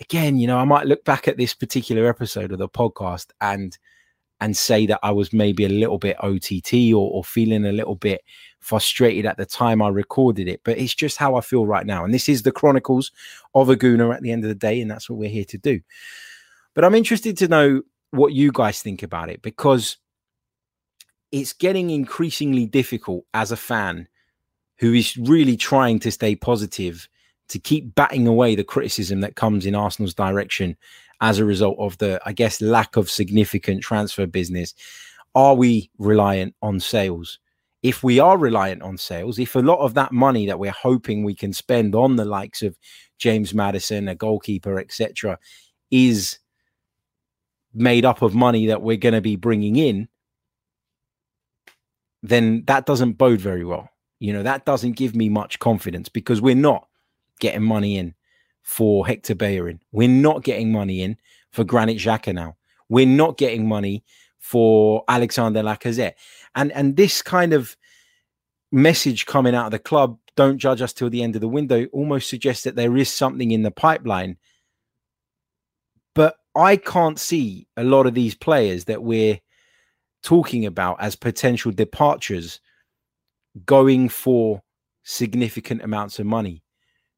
again, 0.00 0.38
you 0.38 0.46
know, 0.46 0.58
I 0.58 0.64
might 0.64 0.86
look 0.86 1.04
back 1.04 1.28
at 1.28 1.36
this 1.36 1.54
particular 1.54 2.08
episode 2.08 2.52
of 2.52 2.58
the 2.58 2.68
podcast 2.68 3.26
and 3.40 3.76
and 4.40 4.56
say 4.56 4.84
that 4.86 4.98
I 5.02 5.12
was 5.12 5.32
maybe 5.32 5.64
a 5.64 5.68
little 5.68 5.98
bit 5.98 6.22
OTT 6.22 6.92
or, 6.92 7.10
or 7.10 7.24
feeling 7.24 7.64
a 7.64 7.72
little 7.72 7.94
bit 7.94 8.22
frustrated 8.64 9.26
at 9.26 9.36
the 9.36 9.44
time 9.46 9.82
I 9.82 9.88
recorded 9.88 10.48
it, 10.48 10.60
but 10.64 10.78
it's 10.78 10.94
just 10.94 11.18
how 11.18 11.36
I 11.36 11.42
feel 11.42 11.66
right 11.66 11.86
now. 11.86 12.04
And 12.04 12.14
this 12.14 12.28
is 12.28 12.42
the 12.42 12.52
Chronicles 12.52 13.12
of 13.54 13.68
a 13.68 13.72
at 13.72 14.22
the 14.22 14.32
end 14.32 14.44
of 14.44 14.48
the 14.48 14.54
day, 14.54 14.80
and 14.80 14.90
that's 14.90 15.08
what 15.10 15.18
we're 15.18 15.28
here 15.28 15.44
to 15.44 15.58
do. 15.58 15.80
But 16.74 16.84
I'm 16.84 16.94
interested 16.94 17.36
to 17.38 17.48
know 17.48 17.82
what 18.10 18.32
you 18.32 18.50
guys 18.52 18.80
think 18.80 19.02
about 19.02 19.28
it 19.28 19.42
because 19.42 19.98
it's 21.30 21.52
getting 21.52 21.90
increasingly 21.90 22.66
difficult 22.66 23.24
as 23.34 23.52
a 23.52 23.56
fan 23.56 24.08
who 24.78 24.92
is 24.92 25.16
really 25.16 25.56
trying 25.56 25.98
to 26.00 26.10
stay 26.10 26.34
positive 26.34 27.08
to 27.48 27.58
keep 27.58 27.94
batting 27.94 28.26
away 28.26 28.54
the 28.54 28.64
criticism 28.64 29.20
that 29.20 29.36
comes 29.36 29.66
in 29.66 29.74
Arsenal's 29.74 30.14
direction 30.14 30.76
as 31.20 31.38
a 31.38 31.44
result 31.44 31.76
of 31.78 31.98
the, 31.98 32.20
I 32.24 32.32
guess, 32.32 32.60
lack 32.60 32.96
of 32.96 33.10
significant 33.10 33.82
transfer 33.82 34.26
business. 34.26 34.74
Are 35.34 35.54
we 35.54 35.90
reliant 35.98 36.54
on 36.62 36.80
sales? 36.80 37.38
If 37.84 38.02
we 38.02 38.18
are 38.18 38.38
reliant 38.38 38.82
on 38.82 38.96
sales, 38.96 39.38
if 39.38 39.54
a 39.54 39.60
lot 39.60 39.78
of 39.80 39.92
that 39.92 40.10
money 40.10 40.46
that 40.46 40.58
we're 40.58 40.72
hoping 40.72 41.22
we 41.22 41.34
can 41.34 41.52
spend 41.52 41.94
on 41.94 42.16
the 42.16 42.24
likes 42.24 42.62
of 42.62 42.76
James 43.18 43.52
Maddison, 43.52 44.08
a 44.08 44.14
goalkeeper, 44.14 44.80
etc., 44.80 45.38
is 45.90 46.38
made 47.74 48.06
up 48.06 48.22
of 48.22 48.34
money 48.34 48.66
that 48.66 48.80
we're 48.80 48.96
going 48.96 49.14
to 49.14 49.20
be 49.20 49.36
bringing 49.36 49.76
in, 49.76 50.08
then 52.22 52.64
that 52.68 52.86
doesn't 52.86 53.12
bode 53.12 53.40
very 53.40 53.66
well. 53.66 53.90
You 54.18 54.32
know, 54.32 54.42
that 54.42 54.64
doesn't 54.64 54.92
give 54.92 55.14
me 55.14 55.28
much 55.28 55.58
confidence 55.58 56.08
because 56.08 56.40
we're 56.40 56.54
not 56.54 56.88
getting 57.38 57.64
money 57.64 57.98
in 57.98 58.14
for 58.62 59.06
Hector 59.06 59.34
Bellerin. 59.34 59.80
We're 59.92 60.08
not 60.08 60.42
getting 60.42 60.72
money 60.72 61.02
in 61.02 61.18
for 61.52 61.64
Granit 61.64 61.98
Xhaka 61.98 62.34
now. 62.34 62.56
We're 62.88 63.06
not 63.06 63.36
getting 63.36 63.68
money 63.68 64.04
for 64.44 65.02
Alexander 65.08 65.62
Lacazette. 65.62 66.12
And 66.54 66.70
and 66.72 66.96
this 66.96 67.22
kind 67.22 67.54
of 67.54 67.78
message 68.70 69.24
coming 69.24 69.54
out 69.54 69.66
of 69.66 69.72
the 69.72 69.78
club, 69.78 70.18
don't 70.36 70.58
judge 70.58 70.82
us 70.82 70.92
till 70.92 71.08
the 71.08 71.22
end 71.22 71.34
of 71.34 71.40
the 71.40 71.48
window, 71.48 71.86
almost 71.86 72.28
suggests 72.28 72.64
that 72.64 72.76
there 72.76 72.94
is 72.94 73.08
something 73.08 73.52
in 73.52 73.62
the 73.62 73.70
pipeline. 73.70 74.36
But 76.14 76.36
I 76.54 76.76
can't 76.76 77.18
see 77.18 77.68
a 77.78 77.84
lot 77.84 78.06
of 78.06 78.12
these 78.12 78.34
players 78.34 78.84
that 78.84 79.02
we're 79.02 79.40
talking 80.22 80.66
about 80.66 81.00
as 81.00 81.16
potential 81.16 81.72
departures 81.72 82.60
going 83.64 84.10
for 84.10 84.62
significant 85.04 85.80
amounts 85.82 86.18
of 86.18 86.26
money. 86.26 86.62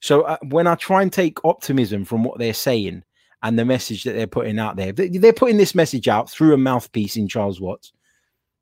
So 0.01 0.23
uh, 0.23 0.37
when 0.45 0.69
I 0.69 0.77
try 0.77 1.03
and 1.03 1.13
take 1.13 1.45
optimism 1.45 2.05
from 2.05 2.23
what 2.23 2.39
they're 2.39 2.55
saying 2.55 3.03
and 3.43 3.59
the 3.59 3.65
message 3.65 4.05
that 4.05 4.13
they're 4.13 4.27
putting 4.27 4.59
out 4.59 4.77
there, 4.77 4.93
they're 4.93 5.33
putting 5.33 5.57
this 5.57 5.75
message 5.75 6.09
out 6.09 6.31
through 6.31 6.55
a 6.55 6.59
mouthpiece 6.59 7.17
in 7.17 7.29
Charles 7.29 7.61
Watts. 7.61 7.93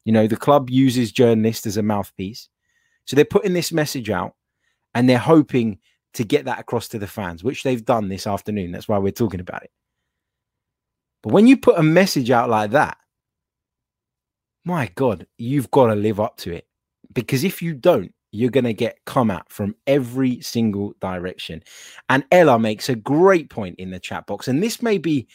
You 0.05 0.13
know, 0.13 0.27
the 0.27 0.37
club 0.37 0.69
uses 0.69 1.13
journalists 1.13 1.67
as 1.67 1.77
a 1.77 1.83
mouthpiece. 1.83 2.49
So 3.07 3.17
they're 3.17 3.25
putting 3.25 3.53
this 3.53 3.73
message 3.73 4.11
out 4.11 4.35
and 4.95 5.09
they're 5.09 5.19
hoping 5.19 5.79
to 6.15 6.25
get 6.25 6.45
that 6.45 6.59
across 6.59 6.89
to 6.89 6.99
the 6.99 7.07
fans, 7.07 7.43
which 7.43 7.63
they've 7.63 7.85
done 7.85 8.09
this 8.09 8.27
afternoon. 8.27 8.73
That's 8.73 8.89
why 8.89 8.99
we're 8.99 9.13
talking 9.13 9.41
about 9.41 9.63
it. 9.63 9.71
But 11.23 11.33
when 11.33 11.47
you 11.47 11.57
put 11.57 11.79
a 11.79 11.83
message 11.83 12.31
out 12.31 12.51
like 12.51 12.73
that, 12.73 12.99
my 14.65 14.91
God, 14.95 15.27
you've 15.39 15.71
got 15.71 15.87
to 15.87 15.95
live 15.95 16.21
up 16.21 16.37
to 16.39 16.53
it. 16.53 16.67
Because 17.13 17.45
if 17.45 17.63
you 17.63 17.75
don't, 17.75 18.15
you're 18.35 18.51
going 18.51 18.65
to 18.65 18.75
get 18.75 18.99
come 19.05 19.31
at 19.31 19.49
from 19.51 19.77
every 19.87 20.41
single 20.41 20.95
direction. 21.01 21.63
And 22.09 22.25
Ella 22.33 22.59
makes 22.59 22.89
a 22.89 22.97
great 22.97 23.49
point 23.49 23.77
in 23.79 23.91
the 23.91 24.01
chat 24.01 24.27
box. 24.27 24.49
And 24.49 24.63
this 24.63 24.83
may 24.83 24.99
be 24.99 25.29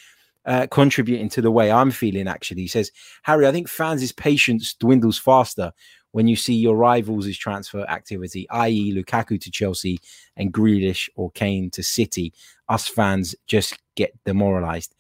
uh, 0.45 0.67
contributing 0.67 1.29
to 1.29 1.41
the 1.41 1.51
way 1.51 1.71
I'm 1.71 1.91
feeling, 1.91 2.27
actually. 2.27 2.61
He 2.61 2.67
says, 2.67 2.91
Harry, 3.23 3.47
I 3.47 3.51
think 3.51 3.69
fans' 3.69 4.11
patience 4.11 4.73
dwindles 4.73 5.17
faster 5.17 5.71
when 6.11 6.27
you 6.27 6.35
see 6.35 6.55
your 6.55 6.75
rivals' 6.75 7.37
transfer 7.37 7.85
activity, 7.87 8.47
i.e., 8.49 8.93
Lukaku 8.93 9.39
to 9.39 9.51
Chelsea 9.51 9.99
and 10.35 10.51
Grealish 10.51 11.07
or 11.15 11.31
Kane 11.31 11.69
to 11.71 11.83
City. 11.83 12.33
Us 12.67 12.87
fans 12.87 13.35
just 13.47 13.77
get 13.95 14.11
demoralized. 14.25 14.95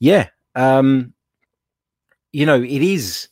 Yeah. 0.00 0.28
Um, 0.54 1.14
you 2.32 2.46
know, 2.46 2.62
it 2.62 2.82
is 2.82 3.28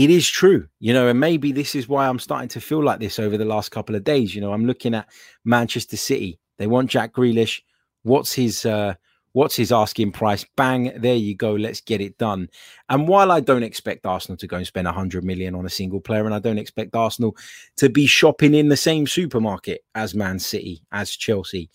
it 0.00 0.08
is 0.08 0.26
true, 0.26 0.66
you 0.78 0.94
know, 0.94 1.08
and 1.08 1.20
maybe 1.20 1.52
this 1.52 1.74
is 1.74 1.86
why 1.86 2.08
I'm 2.08 2.18
starting 2.18 2.48
to 2.50 2.60
feel 2.60 2.82
like 2.82 3.00
this 3.00 3.18
over 3.18 3.36
the 3.36 3.44
last 3.44 3.70
couple 3.70 3.94
of 3.94 4.02
days. 4.02 4.34
You 4.34 4.40
know, 4.40 4.54
I'm 4.54 4.64
looking 4.64 4.94
at 4.94 5.06
Manchester 5.44 5.98
City. 5.98 6.38
They 6.56 6.66
want 6.66 6.90
Jack 6.90 7.12
Grealish. 7.12 7.60
What's 8.02 8.32
his 8.32 8.64
uh 8.64 8.94
what's 9.32 9.56
his 9.56 9.70
asking 9.70 10.12
price? 10.12 10.46
Bang, 10.56 10.90
there 10.96 11.16
you 11.16 11.36
go. 11.36 11.52
Let's 11.52 11.82
get 11.82 12.00
it 12.00 12.16
done. 12.16 12.48
And 12.88 13.08
while 13.08 13.30
I 13.30 13.40
don't 13.40 13.62
expect 13.62 14.06
Arsenal 14.06 14.38
to 14.38 14.46
go 14.46 14.56
and 14.56 14.66
spend 14.66 14.86
100 14.86 15.22
million 15.22 15.54
on 15.54 15.66
a 15.66 15.70
single 15.70 16.00
player, 16.00 16.24
and 16.24 16.34
I 16.34 16.38
don't 16.38 16.58
expect 16.58 16.96
Arsenal 16.96 17.36
to 17.76 17.90
be 17.90 18.06
shopping 18.06 18.54
in 18.54 18.70
the 18.70 18.78
same 18.78 19.06
supermarket 19.06 19.82
as 19.94 20.14
Man 20.14 20.38
City, 20.38 20.82
as 20.92 21.10
Chelsea, 21.10 21.68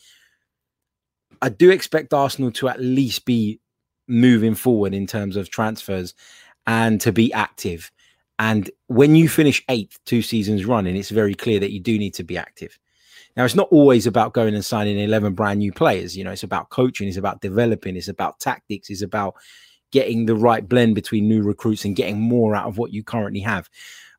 I 1.43 1.49
do 1.49 1.69
expect 1.69 2.11
Arsenal 2.11 2.51
to 2.53 2.69
at 2.69 2.81
least 2.81 3.25
be 3.25 3.59
moving 4.07 4.55
forward 4.55 4.95
in 4.95 5.05
terms 5.05 5.37
of 5.37 5.51
transfers 5.51 6.15
and 6.65 6.99
to 7.01 7.11
be 7.11 7.31
active. 7.33 7.91
And 8.37 8.69
when 8.87 9.15
you 9.15 9.29
finish 9.29 9.63
eighth, 9.69 9.99
two 10.05 10.21
seasons 10.21 10.65
running, 10.65 10.95
it's 10.95 11.09
very 11.09 11.35
clear 11.35 11.59
that 11.59 11.71
you 11.71 11.79
do 11.79 11.97
need 11.97 12.13
to 12.15 12.23
be 12.23 12.37
active. 12.37 12.77
Now, 13.37 13.43
it's 13.43 13.55
not 13.55 13.67
always 13.71 14.07
about 14.07 14.33
going 14.33 14.55
and 14.55 14.63
signing 14.63 14.97
11 14.97 15.33
brand 15.33 15.59
new 15.59 15.71
players. 15.71 16.15
You 16.15 16.23
know, 16.23 16.31
it's 16.31 16.43
about 16.43 16.69
coaching, 16.69 17.07
it's 17.07 17.17
about 17.17 17.41
developing, 17.41 17.95
it's 17.97 18.07
about 18.07 18.39
tactics, 18.39 18.89
it's 18.89 19.01
about 19.01 19.35
getting 19.91 20.25
the 20.25 20.35
right 20.35 20.67
blend 20.67 20.95
between 20.95 21.27
new 21.27 21.41
recruits 21.41 21.85
and 21.85 21.95
getting 21.95 22.19
more 22.19 22.55
out 22.55 22.67
of 22.67 22.77
what 22.77 22.91
you 22.91 23.03
currently 23.03 23.41
have. 23.41 23.69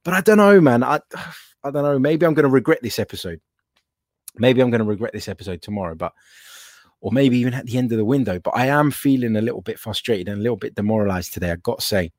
But 0.05 0.15
I 0.15 0.21
don't 0.21 0.39
know, 0.39 0.61
man. 0.61 0.83
I, 0.83 1.01
I 1.65 1.71
don't 1.71 1.83
know. 1.83 1.99
Maybe 1.99 2.25
I'm 2.25 2.35
going 2.35 2.45
to 2.45 2.51
regret 2.51 2.83
this 2.83 2.99
episode. 2.99 3.41
Maybe 4.37 4.61
I'm 4.61 4.71
going 4.71 4.81
to 4.83 4.85
regret 4.85 5.13
this 5.13 5.29
episode 5.29 5.63
tomorrow, 5.63 5.95
but 5.95 6.13
or 7.01 7.11
maybe 7.11 7.39
even 7.39 7.55
at 7.55 7.67
the 7.67 7.79
end 7.79 7.91
of 7.93 7.99
the 7.99 8.05
window. 8.05 8.39
But 8.39 8.57
I 8.57 8.67
am 8.67 8.91
feeling 8.91 9.37
a 9.37 9.41
little 9.41 9.63
bit 9.63 9.79
frustrated 9.79 10.29
and 10.29 10.39
a 10.39 10.43
little 10.43 10.57
bit 10.57 10.75
demoralized 10.75 11.33
today. 11.33 11.51
I've 11.51 11.63
got 11.63 11.81
to 11.81 11.85
say 11.85 12.13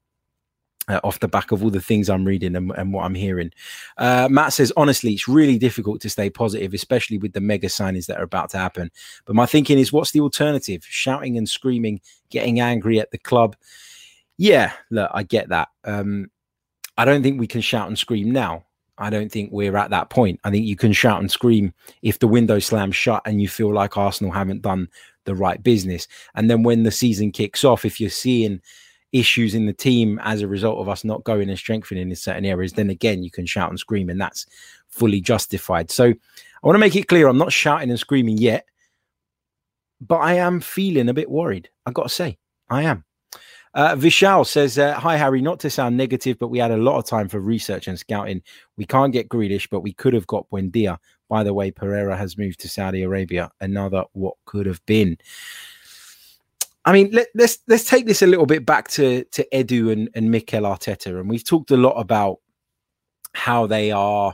uh, 0.88 1.00
off 1.04 1.20
the 1.20 1.28
back 1.28 1.52
of 1.52 1.64
all 1.64 1.70
the 1.70 1.82
things 1.82 2.10
I'm 2.10 2.26
reading 2.26 2.56
and, 2.56 2.72
and 2.78 2.94
what 2.94 3.06
I'm 3.06 3.16
hearing. 3.16 3.52
Uh, 3.98 4.28
Matt 4.30 4.54
says, 4.54 4.72
honestly, 4.78 5.14
it's 5.14 5.28
really 5.28 5.58
difficult 5.58 6.02
to 6.02 6.10
stay 6.10 6.30
positive, 6.30 6.74
especially 6.74 7.18
with 7.18 7.34
the 7.34 7.42
mega 7.42 7.68
signings 7.68 8.06
that 8.08 8.20
are 8.20 8.24
about 8.24 8.50
to 8.52 8.58
happen. 8.58 8.92
But 9.26 9.36
my 9.36 9.46
thinking 9.46 9.80
is, 9.80 9.92
what's 9.92 10.12
the 10.12 10.22
alternative? 10.22 10.84
Shouting 10.88 11.38
and 11.38 11.48
screaming, 11.48 12.02
getting 12.30 12.60
angry 12.60 13.00
at 13.00 13.12
the 13.12 13.18
club. 13.18 13.56
Yeah, 14.38 14.72
look, 14.92 15.12
I 15.14 15.24
get 15.24 15.50
that. 15.50 15.70
Um, 15.84 16.30
I 16.98 17.06
don't 17.06 17.24
think 17.24 17.40
we 17.40 17.48
can 17.48 17.62
shout 17.62 17.88
and 17.88 17.98
scream 17.98 18.32
now. 18.32 18.64
I 19.00 19.12
don't 19.12 19.32
think 19.32 19.52
we're 19.52 19.78
at 19.78 19.92
that 19.92 20.10
point. 20.10 20.40
I 20.44 20.50
think 20.50 20.66
you 20.66 20.76
can 20.76 20.92
shout 20.92 21.20
and 21.20 21.30
scream 21.30 21.74
if 22.02 22.18
the 22.18 22.28
window 22.28 22.58
slams 22.58 22.96
shut 22.96 23.22
and 23.26 23.42
you 23.42 23.48
feel 23.48 23.72
like 23.72 23.96
Arsenal 23.96 24.32
haven't 24.32 24.64
done 24.64 24.88
the 25.26 25.36
right 25.36 25.62
business. 25.62 26.08
And 26.34 26.50
then 26.50 26.64
when 26.64 26.82
the 26.82 26.92
season 26.92 27.32
kicks 27.32 27.64
off, 27.64 27.86
if 27.86 28.00
you're 28.00 28.10
seeing 28.10 28.60
issues 29.12 29.56
in 29.56 29.66
the 29.66 29.74
team 29.74 30.20
as 30.24 30.42
a 30.42 30.48
result 30.48 30.80
of 30.80 30.90
us 30.90 31.04
not 31.04 31.24
going 31.24 31.50
and 31.50 31.58
strengthening 31.58 32.10
in 32.10 32.16
certain 32.16 32.46
areas, 32.46 32.74
then 32.74 32.90
again, 32.90 33.24
you 33.24 33.32
can 33.32 33.46
shout 33.46 33.70
and 33.70 33.80
scream, 33.80 34.10
and 34.10 34.20
that's 34.20 34.46
fully 34.90 35.22
justified. 35.22 35.92
So 35.92 36.06
I 36.06 36.16
want 36.64 36.76
to 36.76 36.80
make 36.80 36.96
it 36.96 37.08
clear 37.08 37.28
I'm 37.28 37.38
not 37.38 37.54
shouting 37.54 37.90
and 37.90 38.00
screaming 38.00 38.38
yet, 38.38 38.66
but 40.02 40.18
I 40.18 40.34
am 40.34 40.60
feeling 40.60 41.10
a 41.10 41.14
bit 41.14 41.30
worried. 41.30 41.70
I 41.86 41.92
got 41.92 42.04
to 42.04 42.10
say, 42.10 42.38
I 42.70 42.84
am. 42.84 43.04
Uh, 43.74 43.96
Vishal 43.96 44.46
says, 44.46 44.80
uh, 44.80 44.94
Hi, 44.96 45.18
Harry. 45.18 45.42
Not 45.42 45.60
to 45.60 45.70
sound 45.70 45.98
negative, 45.98 46.40
but 46.40 46.48
we 46.48 46.58
had 46.58 46.72
a 46.72 46.78
lot 46.78 46.98
of 46.98 47.06
time 47.06 47.30
for 47.30 47.40
research 47.40 47.88
and 47.88 48.00
scouting. 48.00 48.42
We 48.76 48.86
can't 48.86 49.14
get 49.14 49.30
Grealish, 49.30 49.70
but 49.70 49.82
we 49.82 49.94
could 49.94 50.14
have 50.14 50.26
got 50.26 50.50
Buendia. 50.50 50.98
By 51.30 51.44
the 51.44 51.54
way, 51.54 51.70
Pereira 51.72 52.18
has 52.18 52.38
moved 52.38 52.60
to 52.62 52.70
Saudi 52.70 53.04
Arabia. 53.04 53.52
Another 53.62 54.06
what 54.14 54.36
could 54.46 54.66
have 54.66 54.84
been. 54.86 55.18
I 56.88 56.94
mean, 56.94 57.10
let, 57.12 57.26
us 57.26 57.32
let's, 57.36 57.60
let's 57.68 57.84
take 57.84 58.06
this 58.06 58.22
a 58.22 58.28
little 58.28 58.46
bit 58.46 58.66
back 58.66 58.88
to 58.92 59.26
to 59.26 59.46
Edu 59.54 59.92
and, 59.92 60.10
and 60.16 60.32
Mikel 60.32 60.64
Arteta, 60.64 61.20
and 61.20 61.30
we've 61.30 61.44
talked 61.44 61.70
a 61.72 61.76
lot 61.76 61.96
about 62.00 62.38
how 63.34 63.68
they 63.68 63.92
are 63.92 64.34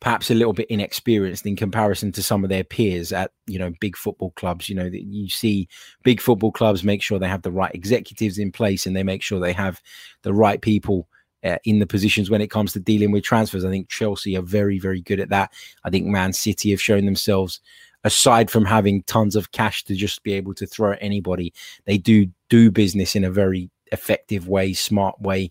perhaps 0.00 0.30
a 0.30 0.34
little 0.34 0.54
bit 0.54 0.68
inexperienced 0.70 1.46
in 1.46 1.54
comparison 1.54 2.10
to 2.10 2.22
some 2.22 2.44
of 2.44 2.50
their 2.50 2.64
peers 2.64 3.12
at 3.12 3.30
you 3.46 3.58
know 3.58 3.74
big 3.78 3.94
football 3.94 4.30
clubs. 4.30 4.70
You 4.70 4.74
know 4.74 4.88
that 4.88 5.02
you 5.02 5.28
see 5.28 5.68
big 6.02 6.18
football 6.18 6.50
clubs 6.50 6.82
make 6.82 7.02
sure 7.02 7.18
they 7.18 7.28
have 7.28 7.42
the 7.42 7.52
right 7.52 7.74
executives 7.74 8.38
in 8.38 8.52
place 8.52 8.86
and 8.86 8.96
they 8.96 9.02
make 9.02 9.22
sure 9.22 9.38
they 9.38 9.52
have 9.52 9.82
the 10.22 10.32
right 10.32 10.62
people 10.62 11.08
uh, 11.44 11.58
in 11.64 11.78
the 11.78 11.86
positions 11.86 12.30
when 12.30 12.40
it 12.40 12.50
comes 12.50 12.72
to 12.72 12.80
dealing 12.80 13.10
with 13.10 13.22
transfers. 13.22 13.66
I 13.66 13.70
think 13.70 13.90
Chelsea 13.90 14.34
are 14.34 14.42
very 14.42 14.78
very 14.78 15.02
good 15.02 15.20
at 15.20 15.28
that. 15.28 15.52
I 15.84 15.90
think 15.90 16.06
Man 16.06 16.32
City 16.32 16.70
have 16.70 16.80
shown 16.80 17.04
themselves 17.04 17.60
aside 18.04 18.50
from 18.50 18.64
having 18.64 19.02
tons 19.04 19.36
of 19.36 19.52
cash 19.52 19.84
to 19.84 19.94
just 19.94 20.22
be 20.22 20.32
able 20.32 20.54
to 20.54 20.66
throw 20.66 20.92
at 20.92 20.98
anybody, 21.02 21.52
they 21.84 21.98
do 21.98 22.26
do 22.48 22.70
business 22.70 23.14
in 23.16 23.24
a 23.24 23.30
very 23.30 23.70
effective 23.92 24.48
way, 24.48 24.72
smart 24.72 25.20
way, 25.20 25.50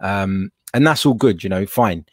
um, 0.00 0.50
and 0.74 0.86
that's 0.86 1.06
all 1.06 1.14
good. 1.14 1.42
You 1.42 1.50
know, 1.50 1.66
fine. 1.66 2.04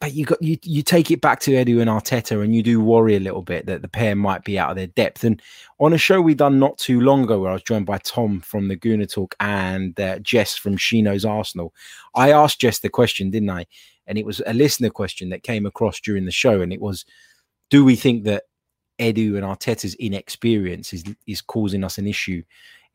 But 0.00 0.14
you 0.14 0.24
got 0.24 0.42
you 0.42 0.56
you 0.62 0.82
take 0.82 1.10
it 1.10 1.20
back 1.20 1.40
to 1.40 1.50
Edu 1.50 1.80
and 1.82 1.90
Arteta, 1.90 2.42
and 2.42 2.56
you 2.56 2.62
do 2.62 2.80
worry 2.80 3.16
a 3.16 3.20
little 3.20 3.42
bit 3.42 3.66
that 3.66 3.82
the 3.82 3.88
pair 3.88 4.16
might 4.16 4.44
be 4.44 4.58
out 4.58 4.70
of 4.70 4.76
their 4.76 4.86
depth. 4.86 5.24
And 5.24 5.42
on 5.78 5.92
a 5.92 5.98
show 5.98 6.22
we 6.22 6.34
done 6.34 6.58
not 6.58 6.78
too 6.78 7.02
long 7.02 7.24
ago, 7.24 7.38
where 7.38 7.50
I 7.50 7.52
was 7.52 7.62
joined 7.62 7.84
by 7.84 7.98
Tom 7.98 8.40
from 8.40 8.68
the 8.68 8.78
Gooner 8.78 9.12
Talk 9.12 9.34
and 9.40 10.00
uh, 10.00 10.18
Jess 10.20 10.56
from 10.56 10.78
Shino's 10.78 11.26
Arsenal, 11.26 11.74
I 12.14 12.32
asked 12.32 12.62
Jess 12.62 12.78
the 12.78 12.88
question, 12.88 13.30
didn't 13.30 13.50
I? 13.50 13.66
And 14.06 14.16
it 14.16 14.24
was 14.24 14.40
a 14.46 14.54
listener 14.54 14.88
question 14.88 15.28
that 15.28 15.42
came 15.42 15.66
across 15.66 16.00
during 16.00 16.24
the 16.24 16.30
show, 16.30 16.62
and 16.62 16.72
it 16.72 16.80
was, 16.80 17.04
do 17.68 17.84
we 17.84 17.94
think 17.94 18.24
that 18.24 18.44
Edu 19.00 19.36
and 19.36 19.44
Arteta's 19.44 19.94
inexperience 19.94 20.92
is 20.92 21.04
is 21.26 21.40
causing 21.40 21.84
us 21.84 21.98
an 21.98 22.06
issue 22.06 22.42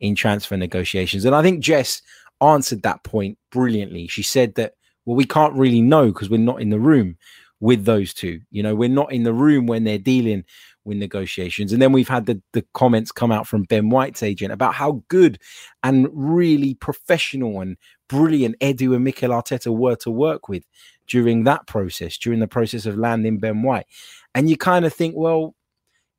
in 0.00 0.14
transfer 0.14 0.56
negotiations. 0.56 1.24
And 1.24 1.34
I 1.34 1.42
think 1.42 1.60
Jess 1.60 2.02
answered 2.40 2.82
that 2.82 3.02
point 3.02 3.38
brilliantly. 3.50 4.06
She 4.08 4.22
said 4.22 4.54
that 4.54 4.74
well, 5.04 5.16
we 5.16 5.24
can't 5.24 5.54
really 5.54 5.82
know 5.82 6.06
because 6.06 6.30
we're 6.30 6.38
not 6.38 6.60
in 6.60 6.70
the 6.70 6.80
room 6.80 7.16
with 7.60 7.84
those 7.84 8.12
two. 8.12 8.40
You 8.50 8.62
know, 8.62 8.74
we're 8.74 8.88
not 8.88 9.12
in 9.12 9.22
the 9.22 9.32
room 9.32 9.66
when 9.66 9.84
they're 9.84 9.98
dealing 9.98 10.44
with 10.86 10.98
negotiations. 10.98 11.72
And 11.72 11.82
then 11.82 11.92
we've 11.92 12.08
had 12.08 12.26
the, 12.26 12.40
the 12.52 12.64
comments 12.72 13.12
come 13.12 13.32
out 13.32 13.46
from 13.46 13.64
Ben 13.64 13.90
White's 13.90 14.22
agent 14.22 14.52
about 14.52 14.74
how 14.74 15.02
good 15.08 15.38
and 15.82 16.08
really 16.12 16.74
professional 16.74 17.60
and 17.60 17.76
brilliant 18.08 18.58
Edu 18.60 18.94
and 18.94 19.04
Mikel 19.04 19.30
Arteta 19.30 19.76
were 19.76 19.96
to 19.96 20.10
work 20.10 20.48
with 20.48 20.64
during 21.08 21.44
that 21.44 21.66
process, 21.66 22.16
during 22.16 22.40
the 22.40 22.48
process 22.48 22.86
of 22.86 22.96
landing 22.96 23.38
Ben 23.38 23.62
White. 23.62 23.86
And 24.34 24.48
you 24.48 24.56
kind 24.56 24.84
of 24.84 24.92
think, 24.92 25.14
well, 25.16 25.55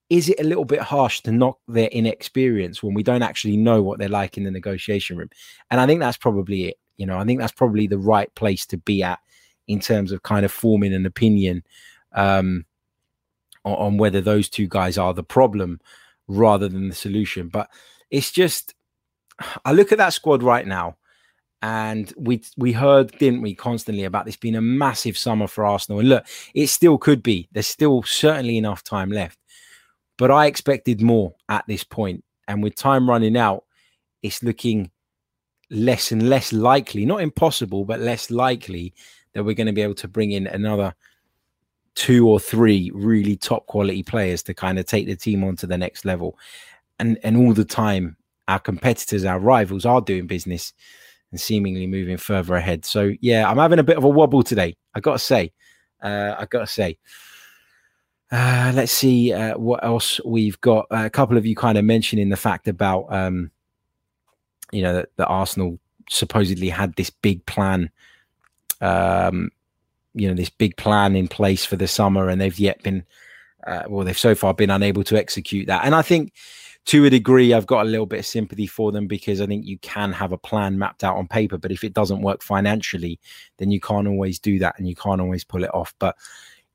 is 0.09 0.29
it 0.29 0.39
a 0.39 0.43
little 0.43 0.65
bit 0.65 0.79
harsh 0.79 1.21
to 1.21 1.31
knock 1.31 1.59
their 1.67 1.89
inexperience 1.89 2.81
when 2.81 2.93
we 2.93 3.03
don't 3.03 3.23
actually 3.23 3.57
know 3.57 3.81
what 3.81 3.99
they're 3.99 4.07
like 4.07 4.37
in 4.37 4.43
the 4.43 4.51
negotiation 4.51 5.17
room? 5.17 5.29
And 5.69 5.81
I 5.81 5.85
think 5.85 5.99
that's 5.99 6.17
probably 6.17 6.69
it. 6.69 6.77
You 6.95 7.05
know, 7.05 7.17
I 7.17 7.25
think 7.25 7.39
that's 7.39 7.51
probably 7.51 7.87
the 7.87 7.97
right 7.97 8.33
place 8.35 8.65
to 8.67 8.77
be 8.77 9.03
at 9.03 9.19
in 9.67 9.79
terms 9.79 10.11
of 10.11 10.23
kind 10.23 10.45
of 10.45 10.51
forming 10.51 10.93
an 10.93 11.05
opinion 11.05 11.63
um, 12.13 12.65
on, 13.65 13.75
on 13.75 13.97
whether 13.97 14.21
those 14.21 14.49
two 14.49 14.67
guys 14.67 14.97
are 14.97 15.13
the 15.13 15.23
problem 15.23 15.79
rather 16.27 16.69
than 16.69 16.89
the 16.89 16.95
solution. 16.95 17.49
But 17.49 17.69
it's 18.09 18.31
just, 18.31 18.73
I 19.65 19.73
look 19.73 19.91
at 19.91 19.97
that 19.97 20.13
squad 20.13 20.41
right 20.41 20.65
now 20.65 20.97
and 21.61 22.13
we 22.17 22.41
we 22.55 22.71
heard, 22.71 23.11
didn't 23.17 23.41
we, 23.41 23.55
constantly 23.55 24.03
about 24.03 24.25
this 24.25 24.37
being 24.37 24.55
a 24.55 24.61
massive 24.61 25.17
summer 25.17 25.47
for 25.47 25.65
Arsenal. 25.65 25.99
And 25.99 26.09
look, 26.09 26.25
it 26.53 26.67
still 26.67 26.97
could 26.97 27.23
be. 27.23 27.49
There's 27.51 27.67
still 27.67 28.03
certainly 28.03 28.57
enough 28.57 28.83
time 28.83 29.09
left. 29.11 29.39
But 30.17 30.31
I 30.31 30.47
expected 30.47 31.01
more 31.01 31.33
at 31.50 31.65
this 31.67 31.83
point. 31.83 32.24
And 32.47 32.63
with 32.63 32.75
time 32.75 33.09
running 33.09 33.38
out, 33.38 33.65
it's 34.24 34.41
looking 34.41 34.89
less 35.69 36.12
and 36.12 36.29
less 36.29 36.53
likely, 36.53 37.05
not 37.05 37.21
impossible, 37.21 37.86
but 37.86 38.00
less 38.00 38.31
likely 38.31 38.93
that 39.33 39.43
we're 39.43 39.53
going 39.53 39.67
to 39.67 39.74
be 39.74 39.81
able 39.81 39.95
to 39.95 40.07
bring 40.07 40.31
in 40.31 40.47
another 40.47 40.95
two 41.95 42.27
or 42.27 42.39
three 42.39 42.91
really 42.93 43.36
top 43.36 43.65
quality 43.65 44.03
players 44.03 44.43
to 44.43 44.53
kind 44.53 44.77
of 44.77 44.86
take 44.86 45.07
the 45.07 45.15
team 45.15 45.43
on 45.43 45.55
to 45.57 45.67
the 45.67 45.77
next 45.77 46.05
level. 46.05 46.38
And 47.00 47.19
and 47.24 47.38
all 47.38 47.53
the 47.53 47.65
time, 47.65 48.17
our 48.47 48.59
competitors, 48.59 49.25
our 49.25 49.39
rivals 49.39 49.86
are 49.86 50.01
doing 50.01 50.27
business 50.27 50.74
and 51.31 51.39
seemingly 51.41 51.88
moving 51.88 52.17
further 52.17 52.55
ahead. 52.55 52.86
So 52.86 53.13
yeah, 53.19 53.50
I'm 53.50 53.57
having 53.57 53.79
a 53.79 53.83
bit 53.83 53.97
of 53.97 54.03
a 54.03 54.09
wobble 54.09 54.43
today. 54.43 54.75
I 54.95 55.00
gotta 55.00 55.19
say, 55.19 55.51
uh, 56.01 56.36
I 56.38 56.45
gotta 56.45 56.67
say. 56.67 56.97
Uh, 58.31 58.74
let's 58.75 58.91
see 58.91 59.31
uh, 59.31 59.57
what 59.57 59.84
else 59.84 60.19
we've 60.25 60.60
got. 60.62 60.86
Uh, 60.91 61.05
a 61.05 61.10
couple 61.10 61.38
of 61.38 61.46
you 61.46 61.55
kind 61.55 61.77
of 61.77 61.86
mentioning 61.86 62.29
the 62.29 62.38
fact 62.38 62.67
about, 62.67 63.05
um, 63.10 63.51
you 64.72 64.81
know, 64.81 64.93
that, 64.93 65.10
that 65.15 65.27
Arsenal 65.27 65.79
supposedly 66.10 66.69
had 66.69 66.93
this 66.96 67.10
big 67.10 67.46
plan, 67.46 67.89
um, 68.81 69.50
you 70.13 70.27
know, 70.27 70.34
this 70.34 70.50
big 70.50 70.75
plan 70.75 71.15
in 71.15 71.27
place 71.27 71.65
for 71.65 71.77
the 71.77 71.88
summer, 71.88 72.27
and 72.27 72.41
they've 72.41 72.60
yet 72.60 72.84
been, 72.84 73.05
uh, 73.65 73.84
well, 73.88 74.05
they've 74.05 74.17
so 74.17 74.36
far 74.36 74.53
been 74.53 74.69
unable 74.69 75.03
to 75.05 75.17
execute 75.17 75.67
that. 75.67 75.86
And 75.86 75.96
I 75.96 76.01
think 76.01 76.34
to 76.88 77.05
a 77.05 77.10
degree, 77.10 77.53
I've 77.53 77.67
got 77.67 77.86
a 77.86 77.89
little 77.89 78.05
bit 78.05 78.19
of 78.19 78.25
sympathy 78.25 78.67
for 78.67 78.91
them 78.91 79.07
because 79.07 79.41
I 79.41 79.46
think 79.46 79.65
you 79.65 79.77
can 79.79 80.12
have 80.13 80.31
a 80.31 80.38
plan 80.38 80.77
mapped 80.77 81.03
out 81.03 81.17
on 81.17 81.27
paper, 81.27 81.57
but 81.57 81.72
if 81.72 81.84
it 81.84 81.93
doesn't 81.93 82.22
work 82.22 82.41
financially, 82.41 83.19
then 83.57 83.72
you 83.72 83.79
can't 83.79 84.07
always 84.07 84.39
do 84.39 84.60
that 84.60 84.75
and 84.77 84.88
you 84.88 84.96
can't 84.96 85.22
always 85.22 85.43
pull 85.43 85.63
it 85.63 85.74
off. 85.74 85.93
But 86.00 86.15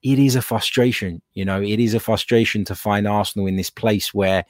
it 0.03 0.19
is 0.19 0.35
a 0.35 0.43
frustration, 0.43 1.23
you 1.35 1.45
know, 1.45 1.63
it 1.63 1.79
is 1.79 1.95
a 1.95 2.01
frustration 2.01 2.65
to 2.65 2.75
find 2.75 3.07
Arsenal 3.07 3.47
in 3.47 3.57
this 3.57 3.71
place 3.71 4.13
where 4.13 4.45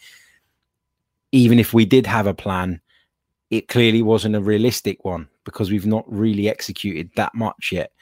even 1.32 1.58
if 1.58 1.74
we 1.74 1.84
did 1.84 2.06
have 2.06 2.26
a 2.26 2.34
plan, 2.34 2.80
it 3.50 3.68
clearly 3.68 4.02
wasn't 4.02 4.34
a 4.34 4.40
realistic 4.40 5.04
one 5.04 5.28
because 5.44 5.70
we've 5.70 5.86
not 5.86 6.10
really 6.10 6.48
executed 6.48 7.10
that 7.16 7.34
much 7.34 7.70
yet. 7.72 7.92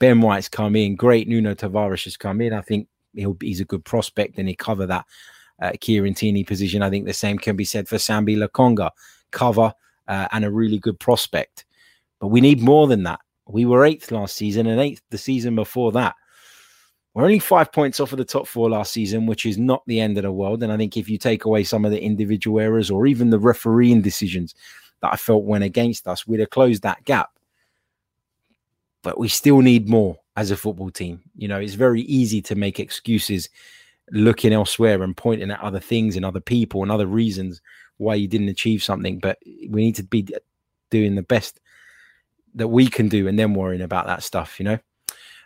Ben 0.00 0.20
White's 0.20 0.48
come 0.48 0.76
in, 0.76 0.96
great. 0.96 1.28
Nuno 1.28 1.54
Tavares 1.54 2.04
has 2.04 2.16
come 2.16 2.40
in. 2.40 2.52
I 2.52 2.62
think 2.62 2.88
he's 3.40 3.60
a 3.60 3.64
good 3.64 3.84
prospect 3.84 4.38
and 4.38 4.48
he 4.48 4.54
cover 4.54 4.86
that 4.86 5.04
uh, 5.60 5.72
Kieran 5.80 6.14
Tierney 6.14 6.44
position. 6.44 6.82
I 6.82 6.90
think 6.90 7.06
the 7.06 7.12
same 7.12 7.38
can 7.38 7.56
be 7.56 7.64
said 7.64 7.88
for 7.88 7.96
Sambi 7.96 8.36
Lokonga, 8.36 8.90
cover 9.30 9.72
uh, 10.06 10.28
and 10.32 10.44
a 10.44 10.50
really 10.50 10.78
good 10.78 10.98
prospect. 10.98 11.64
But 12.20 12.28
we 12.28 12.40
need 12.40 12.60
more 12.60 12.86
than 12.86 13.04
that. 13.04 13.20
We 13.46 13.66
were 13.66 13.84
eighth 13.84 14.10
last 14.10 14.36
season 14.36 14.66
and 14.66 14.80
eighth 14.80 15.02
the 15.10 15.18
season 15.18 15.54
before 15.54 15.92
that. 15.92 16.14
We're 17.18 17.24
only 17.24 17.40
five 17.40 17.72
points 17.72 17.98
off 17.98 18.12
of 18.12 18.18
the 18.18 18.24
top 18.24 18.46
four 18.46 18.70
last 18.70 18.92
season, 18.92 19.26
which 19.26 19.44
is 19.44 19.58
not 19.58 19.82
the 19.88 19.98
end 19.98 20.16
of 20.18 20.22
the 20.22 20.30
world. 20.30 20.62
And 20.62 20.70
I 20.70 20.76
think 20.76 20.96
if 20.96 21.10
you 21.10 21.18
take 21.18 21.46
away 21.46 21.64
some 21.64 21.84
of 21.84 21.90
the 21.90 22.00
individual 22.00 22.60
errors 22.60 22.92
or 22.92 23.08
even 23.08 23.30
the 23.30 23.40
refereeing 23.40 24.02
decisions 24.02 24.54
that 25.02 25.14
I 25.14 25.16
felt 25.16 25.42
went 25.42 25.64
against 25.64 26.06
us, 26.06 26.28
we'd 26.28 26.38
have 26.38 26.50
closed 26.50 26.84
that 26.84 27.04
gap. 27.04 27.30
But 29.02 29.18
we 29.18 29.26
still 29.26 29.62
need 29.62 29.88
more 29.88 30.16
as 30.36 30.52
a 30.52 30.56
football 30.56 30.92
team. 30.92 31.20
You 31.34 31.48
know, 31.48 31.58
it's 31.58 31.74
very 31.74 32.02
easy 32.02 32.40
to 32.42 32.54
make 32.54 32.78
excuses 32.78 33.48
looking 34.12 34.52
elsewhere 34.52 35.02
and 35.02 35.16
pointing 35.16 35.50
at 35.50 35.58
other 35.60 35.80
things 35.80 36.14
and 36.14 36.24
other 36.24 36.38
people 36.38 36.84
and 36.84 36.92
other 36.92 37.08
reasons 37.08 37.60
why 37.96 38.14
you 38.14 38.28
didn't 38.28 38.48
achieve 38.48 38.80
something. 38.80 39.18
But 39.18 39.40
we 39.44 39.82
need 39.82 39.96
to 39.96 40.04
be 40.04 40.28
doing 40.92 41.16
the 41.16 41.24
best 41.24 41.58
that 42.54 42.68
we 42.68 42.86
can 42.86 43.08
do 43.08 43.26
and 43.26 43.36
then 43.36 43.54
worrying 43.54 43.82
about 43.82 44.06
that 44.06 44.22
stuff, 44.22 44.60
you 44.60 44.64
know. 44.64 44.78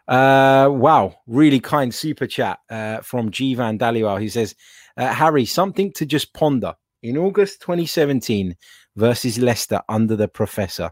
Uh, 0.09 0.69
wow, 0.71 1.15
really 1.27 1.61
kind 1.61 1.95
super 1.95 2.27
chat 2.27 2.59
uh, 2.71 3.01
from 3.01 3.31
Jivan 3.31 3.79
Daliwal 3.79 4.21
He 4.21 4.29
says, 4.29 4.55
uh, 4.97 5.13
Harry, 5.13 5.45
something 5.45 5.93
to 5.93 6.05
just 6.05 6.33
ponder. 6.35 6.75
In 7.03 7.17
August 7.17 7.61
2017 7.63 8.57
versus 8.97 9.39
Leicester 9.39 9.81
under 9.89 10.17
the 10.17 10.29
professor, 10.29 10.91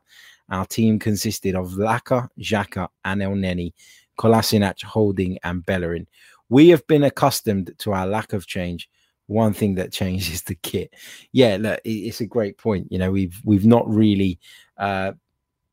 our 0.50 0.66
team 0.66 0.98
consisted 0.98 1.54
of 1.54 1.72
Laka, 1.72 2.28
Xhaka, 2.40 2.88
and 3.04 3.20
Elneny, 3.20 3.72
Kolasinac, 4.18 4.82
Holding, 4.82 5.38
and 5.44 5.64
Bellerin 5.64 6.06
we 6.50 6.68
have 6.68 6.86
been 6.86 7.04
accustomed 7.04 7.72
to 7.78 7.92
our 7.92 8.06
lack 8.06 8.34
of 8.34 8.46
change. 8.46 8.90
One 9.28 9.54
thing 9.54 9.76
that 9.76 9.92
changed 9.92 10.30
is 10.34 10.42
the 10.42 10.56
kit. 10.56 10.92
Yeah, 11.32 11.56
look, 11.58 11.80
it's 11.84 12.20
a 12.20 12.26
great 12.26 12.58
point. 12.58 12.88
You 12.90 12.98
know, 12.98 13.10
we've 13.10 13.40
we've 13.44 13.64
not 13.64 13.88
really 13.88 14.38
uh, 14.76 15.12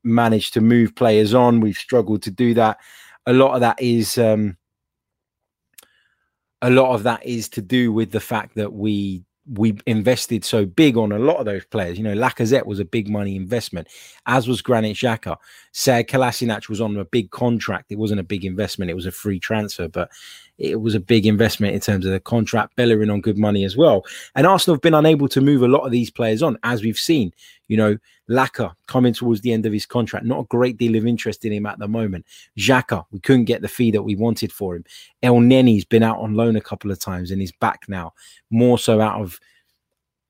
managed 0.04 0.54
to 0.54 0.62
move 0.62 0.96
players 0.96 1.34
on. 1.34 1.60
We've 1.60 1.76
struggled 1.76 2.22
to 2.24 2.32
do 2.32 2.54
that. 2.54 2.78
A 3.28 3.34
lot 3.34 3.54
of 3.54 3.62
that 3.62 3.80
is 3.80 4.18
um, 4.18 4.58
a 6.62 6.70
lot 6.70 6.94
of 6.94 7.04
that 7.04 7.26
is 7.26 7.50
to 7.50 7.62
do 7.62 7.92
with 7.92 8.12
the 8.12 8.20
fact 8.20 8.56
that 8.56 8.74
we 8.74 9.24
we 9.54 9.78
invested 9.86 10.44
so 10.44 10.66
big 10.66 10.98
on 10.98 11.14
a 11.14 11.20
lot 11.20 11.38
of 11.38 11.46
those 11.46 11.64
players. 11.66 11.98
You 11.98 12.04
know, 12.04 12.16
Lacazette 12.16 12.66
was 12.66 12.80
a 12.80 12.86
big 12.86 13.08
money 13.08 13.36
investment, 13.36 13.88
as 14.26 14.48
was 14.48 14.62
Granit 14.62 14.98
Xhaka. 14.98 15.38
Sead 15.74 16.08
Kolasinac 16.08 16.68
was 16.68 16.82
on 16.82 16.98
a 16.98 17.06
big 17.06 17.32
contract. 17.32 17.92
It 17.92 17.98
wasn't 17.98 18.20
a 18.20 18.24
big 18.24 18.44
investment; 18.44 18.92
it 18.92 18.96
was 18.96 19.06
a 19.06 19.12
free 19.12 19.40
transfer, 19.40 19.88
but 19.88 20.10
it 20.58 20.82
was 20.82 20.96
a 20.96 21.00
big 21.00 21.26
investment 21.26 21.74
in 21.74 21.80
terms 21.80 22.06
of 22.06 22.12
the 22.12 22.20
contract. 22.20 22.76
Bellerin 22.76 23.10
on 23.10 23.22
good 23.22 23.38
money 23.38 23.64
as 23.64 23.78
well. 23.78 24.06
And 24.36 24.48
Arsenal 24.48 24.76
have 24.76 24.82
been 24.82 24.94
unable 24.94 25.28
to 25.30 25.42
move 25.42 25.62
a 25.62 25.68
lot 25.68 25.86
of 25.86 25.92
these 25.92 26.10
players 26.10 26.42
on, 26.42 26.58
as 26.64 26.82
we've 26.82 26.98
seen. 26.98 27.32
You 27.68 27.78
know, 27.78 27.98
Laka 28.30 28.74
coming 28.88 29.14
towards 29.14 29.42
the 29.42 29.54
end 29.54 29.66
of 29.66 29.74
his 29.74 29.86
contract, 29.86 30.26
not 30.26 30.40
a 30.40 30.46
great 30.46 30.78
deal 30.78 30.96
of 30.96 31.06
interest 31.06 31.46
in 31.46 31.52
him 31.52 31.66
at 31.66 31.78
the 31.80 31.88
moment. 31.88 32.26
Xhaka, 32.58 33.06
we 33.12 33.20
couldn't 33.20 33.46
get 33.46 33.62
the 33.62 33.68
fee 33.68 33.92
that 33.92 34.04
we 34.04 34.16
wanted 34.16 34.52
for 34.52 34.76
him. 34.76 34.86
Elneny's 35.22 35.86
been 35.86 36.04
out 36.04 36.20
on 36.20 36.34
loan 36.34 36.56
a 36.56 36.62
couple 36.62 36.92
of 36.92 37.00
times 37.00 37.30
and 37.32 37.42
he's 37.42 37.52
back 37.52 37.84
now, 37.88 38.14
more 38.50 38.80
so 38.80 39.00
out 39.00 39.22
of 39.22 39.40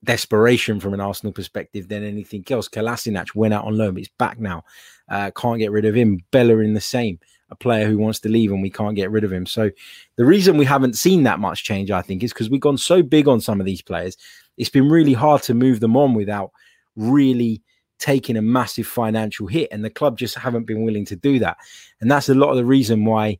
desperation 0.04 0.78
from 0.78 0.94
an 0.94 1.00
Arsenal 1.00 1.32
perspective 1.32 1.88
than 1.88 2.04
anything 2.04 2.44
else. 2.50 2.68
Kolasinac 2.68 3.34
went 3.34 3.54
out 3.54 3.64
on 3.64 3.76
loan, 3.76 3.94
but 3.94 4.00
he's 4.00 4.10
back 4.18 4.38
now. 4.38 4.64
Uh, 5.08 5.30
can't 5.34 5.58
get 5.58 5.72
rid 5.72 5.84
of 5.84 5.94
him. 5.94 6.22
Bellerin 6.30 6.74
the 6.74 6.80
same 6.80 7.18
a 7.50 7.56
player 7.56 7.86
who 7.86 7.98
wants 7.98 8.20
to 8.20 8.28
leave 8.28 8.52
and 8.52 8.62
we 8.62 8.70
can't 8.70 8.96
get 8.96 9.10
rid 9.10 9.24
of 9.24 9.32
him. 9.32 9.46
So 9.46 9.70
the 10.16 10.24
reason 10.24 10.56
we 10.56 10.64
haven't 10.64 10.96
seen 10.96 11.22
that 11.22 11.40
much 11.40 11.64
change, 11.64 11.90
I 11.90 12.02
think, 12.02 12.22
is 12.22 12.32
because 12.32 12.50
we've 12.50 12.60
gone 12.60 12.78
so 12.78 13.02
big 13.02 13.28
on 13.28 13.40
some 13.40 13.60
of 13.60 13.66
these 13.66 13.82
players. 13.82 14.16
It's 14.56 14.68
been 14.68 14.88
really 14.88 15.14
hard 15.14 15.42
to 15.44 15.54
move 15.54 15.80
them 15.80 15.96
on 15.96 16.14
without 16.14 16.50
really 16.96 17.62
taking 17.98 18.36
a 18.36 18.42
massive 18.42 18.86
financial 18.86 19.46
hit. 19.46 19.68
And 19.72 19.84
the 19.84 19.90
club 19.90 20.18
just 20.18 20.34
haven't 20.34 20.66
been 20.66 20.84
willing 20.84 21.04
to 21.06 21.16
do 21.16 21.38
that. 21.38 21.56
And 22.00 22.10
that's 22.10 22.28
a 22.28 22.34
lot 22.34 22.50
of 22.50 22.56
the 22.56 22.64
reason 22.64 23.04
why 23.04 23.38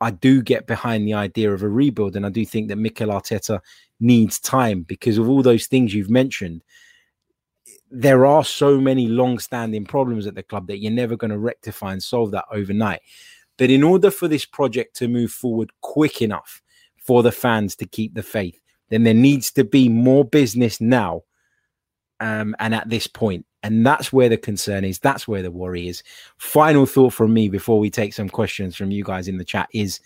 I 0.00 0.10
do 0.10 0.42
get 0.42 0.66
behind 0.66 1.06
the 1.06 1.14
idea 1.14 1.52
of 1.52 1.62
a 1.62 1.68
rebuild. 1.68 2.16
And 2.16 2.26
I 2.26 2.30
do 2.30 2.44
think 2.44 2.68
that 2.68 2.76
Mikel 2.76 3.08
Arteta 3.08 3.60
needs 4.00 4.38
time 4.38 4.82
because 4.82 5.18
of 5.18 5.28
all 5.28 5.42
those 5.42 5.66
things 5.66 5.94
you've 5.94 6.10
mentioned 6.10 6.62
there 7.90 8.26
are 8.26 8.44
so 8.44 8.80
many 8.80 9.08
long-standing 9.08 9.84
problems 9.84 10.26
at 10.26 10.34
the 10.34 10.42
club 10.42 10.66
that 10.66 10.78
you're 10.78 10.92
never 10.92 11.16
going 11.16 11.30
to 11.30 11.38
rectify 11.38 11.92
and 11.92 12.02
solve 12.02 12.30
that 12.32 12.44
overnight. 12.50 13.00
But 13.56 13.70
in 13.70 13.82
order 13.82 14.10
for 14.10 14.28
this 14.28 14.44
project 14.44 14.96
to 14.96 15.08
move 15.08 15.30
forward 15.30 15.70
quick 15.80 16.22
enough 16.22 16.62
for 16.96 17.22
the 17.22 17.32
fans 17.32 17.74
to 17.76 17.86
keep 17.86 18.14
the 18.14 18.22
faith, 18.22 18.60
then 18.90 19.02
there 19.02 19.14
needs 19.14 19.50
to 19.52 19.64
be 19.64 19.88
more 19.88 20.24
business 20.24 20.80
now 20.80 21.22
um, 22.20 22.54
and 22.58 22.74
at 22.74 22.88
this 22.88 23.06
point. 23.06 23.44
And 23.62 23.84
that's 23.84 24.12
where 24.12 24.28
the 24.28 24.36
concern 24.36 24.84
is. 24.84 24.98
That's 24.98 25.26
where 25.26 25.42
the 25.42 25.50
worry 25.50 25.88
is. 25.88 26.02
Final 26.38 26.86
thought 26.86 27.12
from 27.12 27.34
me 27.34 27.48
before 27.48 27.80
we 27.80 27.90
take 27.90 28.14
some 28.14 28.28
questions 28.28 28.76
from 28.76 28.90
you 28.90 29.02
guys 29.02 29.28
in 29.28 29.38
the 29.38 29.44
chat 29.44 29.68
is 29.72 30.00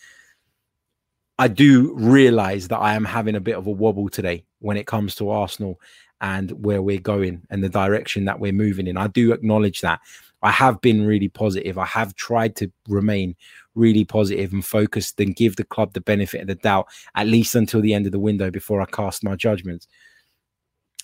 I 1.39 1.49
do 1.49 1.93
realize 1.95 2.69
that 2.69 2.79
I 2.79 2.95
am 2.95 3.05
having 3.05 3.35
a 3.35 3.41
bit 3.41 3.57
of 3.57 3.67
a 3.67 3.71
wobble 3.71 4.09
today 4.09 4.45
when 4.61 4.77
it 4.77 4.87
comes 4.87 5.15
to 5.17 5.31
Arsenal 5.31 5.81
and 6.23 6.53
where 6.65 6.81
we're 6.81 7.01
going 7.01 7.43
and 7.51 7.63
the 7.63 7.69
direction 7.69 8.25
that 8.25 8.39
we're 8.39 8.53
moving 8.53 8.87
in. 8.87 8.97
I 8.97 9.09
do 9.09 9.33
acknowledge 9.33 9.81
that. 9.81 10.01
I 10.43 10.53
have 10.53 10.81
been 10.81 11.05
really 11.05 11.29
positive. 11.29 11.79
I 11.79 11.85
have 11.87 12.15
tried 12.15 12.57
to 12.57 12.73
remain 12.89 13.37
really 13.75 14.05
positive 14.05 14.53
and 14.53 14.65
focused 14.65 15.21
and 15.21 15.37
give 15.37 15.57
the 15.57 15.65
club 15.65 15.93
the 15.93 16.01
benefit 16.01 16.41
of 16.41 16.47
the 16.47 16.55
doubt, 16.55 16.87
at 17.17 17.27
least 17.27 17.55
until 17.55 17.81
the 17.81 17.93
end 17.93 18.07
of 18.07 18.13
the 18.13 18.19
window 18.19 18.51
before 18.51 18.81
I 18.81 18.87
cast 18.87 19.25
my 19.25 19.35
judgments. 19.35 19.89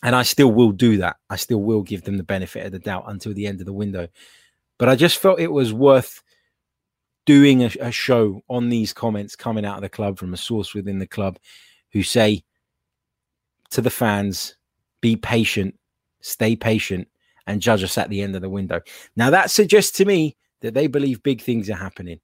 And 0.02 0.14
I 0.14 0.22
still 0.22 0.52
will 0.52 0.72
do 0.72 0.96
that. 0.98 1.16
I 1.28 1.36
still 1.36 1.60
will 1.60 1.82
give 1.82 2.02
them 2.02 2.16
the 2.16 2.22
benefit 2.22 2.64
of 2.64 2.72
the 2.72 2.78
doubt 2.78 3.04
until 3.08 3.34
the 3.34 3.46
end 3.46 3.60
of 3.60 3.66
the 3.66 3.72
window. 3.72 4.08
But 4.78 4.88
I 4.88 4.94
just 4.94 5.18
felt 5.18 5.40
it 5.40 5.52
was 5.52 5.72
worth 5.72 6.22
doing 7.26 7.64
a, 7.64 7.70
a 7.80 7.90
show 7.90 8.40
on 8.48 8.68
these 8.68 8.92
comments 8.92 9.34
coming 9.34 9.64
out 9.64 9.76
of 9.76 9.82
the 9.82 9.88
club 9.88 10.18
from 10.18 10.32
a 10.32 10.36
source 10.36 10.74
within 10.74 11.00
the 11.00 11.06
club 11.06 11.38
who 11.92 12.02
say 12.04 12.44
to 13.70 13.80
the 13.80 13.90
fans, 13.90 14.54
be 15.00 15.16
patient, 15.16 15.78
stay 16.20 16.56
patient, 16.56 17.08
and 17.46 17.62
judge 17.62 17.82
us 17.82 17.98
at 17.98 18.10
the 18.10 18.22
end 18.22 18.36
of 18.36 18.42
the 18.42 18.50
window. 18.50 18.80
Now, 19.16 19.30
that 19.30 19.50
suggests 19.50 19.96
to 19.98 20.04
me 20.04 20.36
that 20.60 20.74
they 20.74 20.86
believe 20.86 21.22
big 21.22 21.40
things 21.40 21.70
are 21.70 21.76
happening. 21.76 22.20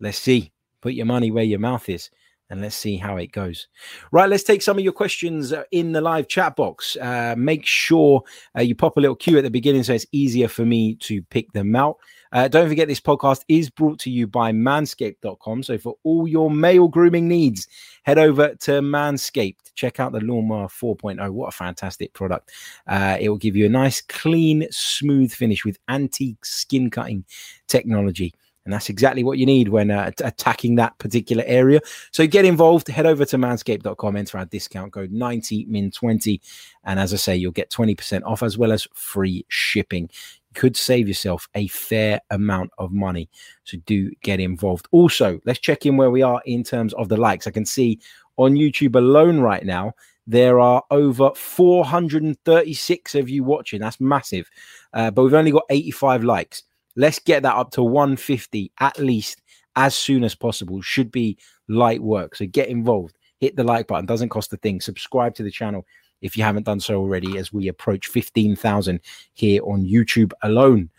Let's 0.00 0.18
see. 0.18 0.52
Put 0.80 0.94
your 0.94 1.06
money 1.06 1.30
where 1.30 1.44
your 1.44 1.58
mouth 1.58 1.88
is 1.88 2.10
and 2.50 2.60
let's 2.60 2.76
see 2.76 2.96
how 2.96 3.16
it 3.16 3.32
goes. 3.32 3.68
Right, 4.12 4.28
let's 4.28 4.42
take 4.42 4.62
some 4.62 4.78
of 4.78 4.84
your 4.84 4.92
questions 4.92 5.52
uh, 5.52 5.64
in 5.70 5.92
the 5.92 6.00
live 6.00 6.28
chat 6.28 6.56
box. 6.56 6.96
Uh, 6.96 7.34
make 7.36 7.64
sure 7.66 8.22
uh, 8.56 8.62
you 8.62 8.74
pop 8.74 8.96
a 8.96 9.00
little 9.00 9.16
cue 9.16 9.38
at 9.38 9.44
the 9.44 9.50
beginning 9.50 9.82
so 9.82 9.94
it's 9.94 10.06
easier 10.12 10.48
for 10.48 10.64
me 10.64 10.94
to 10.96 11.22
pick 11.22 11.52
them 11.52 11.74
out. 11.74 11.96
Uh, 12.34 12.48
don't 12.48 12.68
forget, 12.68 12.88
this 12.88 13.00
podcast 13.00 13.42
is 13.46 13.70
brought 13.70 14.00
to 14.00 14.10
you 14.10 14.26
by 14.26 14.50
manscaped.com. 14.50 15.62
So, 15.62 15.78
for 15.78 15.96
all 16.02 16.26
your 16.26 16.50
male 16.50 16.88
grooming 16.88 17.28
needs, 17.28 17.68
head 18.02 18.18
over 18.18 18.56
to 18.56 18.72
Manscaped. 18.82 19.72
Check 19.76 20.00
out 20.00 20.10
the 20.10 20.20
Lawnmower 20.20 20.66
4.0. 20.66 21.30
What 21.30 21.48
a 21.48 21.56
fantastic 21.56 22.12
product! 22.12 22.50
Uh, 22.88 23.16
it 23.20 23.28
will 23.28 23.38
give 23.38 23.54
you 23.54 23.66
a 23.66 23.68
nice, 23.68 24.00
clean, 24.00 24.66
smooth 24.70 25.32
finish 25.32 25.64
with 25.64 25.78
anti 25.86 26.36
skin 26.42 26.90
cutting 26.90 27.24
technology. 27.68 28.34
And 28.64 28.72
that's 28.72 28.88
exactly 28.88 29.22
what 29.22 29.38
you 29.38 29.44
need 29.44 29.68
when 29.68 29.90
uh, 29.90 30.10
attacking 30.24 30.76
that 30.76 30.98
particular 30.98 31.44
area. 31.46 31.80
So 32.12 32.26
get 32.26 32.46
involved, 32.46 32.88
head 32.88 33.04
over 33.04 33.24
to 33.26 33.36
manscaped.com, 33.36 34.16
enter 34.16 34.38
our 34.38 34.46
discount 34.46 34.92
code 34.92 35.12
90min20. 35.12 36.40
And 36.84 36.98
as 36.98 37.12
I 37.12 37.16
say, 37.16 37.36
you'll 37.36 37.52
get 37.52 37.70
20% 37.70 38.22
off 38.24 38.42
as 38.42 38.56
well 38.56 38.72
as 38.72 38.88
free 38.94 39.44
shipping. 39.48 40.08
Could 40.54 40.76
save 40.76 41.08
yourself 41.08 41.48
a 41.54 41.66
fair 41.68 42.20
amount 42.30 42.70
of 42.78 42.92
money. 42.92 43.28
So 43.64 43.78
do 43.86 44.10
get 44.22 44.40
involved. 44.40 44.86
Also, 44.90 45.40
let's 45.44 45.58
check 45.58 45.86
in 45.86 45.96
where 45.96 46.10
we 46.10 46.22
are 46.22 46.40
in 46.46 46.64
terms 46.64 46.92
of 46.94 47.08
the 47.08 47.16
likes. 47.16 47.46
I 47.46 47.50
can 47.50 47.66
see 47.66 48.00
on 48.36 48.54
YouTube 48.54 48.96
alone 48.96 49.40
right 49.40 49.64
now, 49.64 49.92
there 50.26 50.58
are 50.58 50.82
over 50.90 51.30
436 51.34 53.14
of 53.14 53.28
you 53.28 53.44
watching. 53.44 53.80
That's 53.80 54.00
massive. 54.00 54.50
Uh, 54.92 55.10
but 55.10 55.22
we've 55.22 55.34
only 55.34 55.50
got 55.50 55.64
85 55.70 56.24
likes. 56.24 56.62
Let's 56.96 57.18
get 57.18 57.42
that 57.42 57.56
up 57.56 57.72
to 57.72 57.82
150 57.82 58.72
at 58.80 58.98
least 58.98 59.42
as 59.76 59.94
soon 59.94 60.24
as 60.24 60.34
possible. 60.34 60.80
Should 60.80 61.10
be 61.10 61.38
light 61.68 62.02
work. 62.02 62.36
So 62.36 62.46
get 62.46 62.68
involved. 62.68 63.16
Hit 63.40 63.56
the 63.56 63.64
like 63.64 63.88
button. 63.88 64.06
Doesn't 64.06 64.28
cost 64.30 64.52
a 64.52 64.56
thing. 64.56 64.80
Subscribe 64.80 65.34
to 65.34 65.42
the 65.42 65.50
channel 65.50 65.84
if 66.24 66.38
you 66.38 66.42
haven't 66.42 66.64
done 66.64 66.80
so 66.80 66.96
already 66.96 67.36
as 67.36 67.52
we 67.52 67.68
approach 67.68 68.08
15,000 68.08 68.98
here 69.34 69.62
on 69.62 69.84
YouTube 69.84 70.32
alone. 70.42 70.90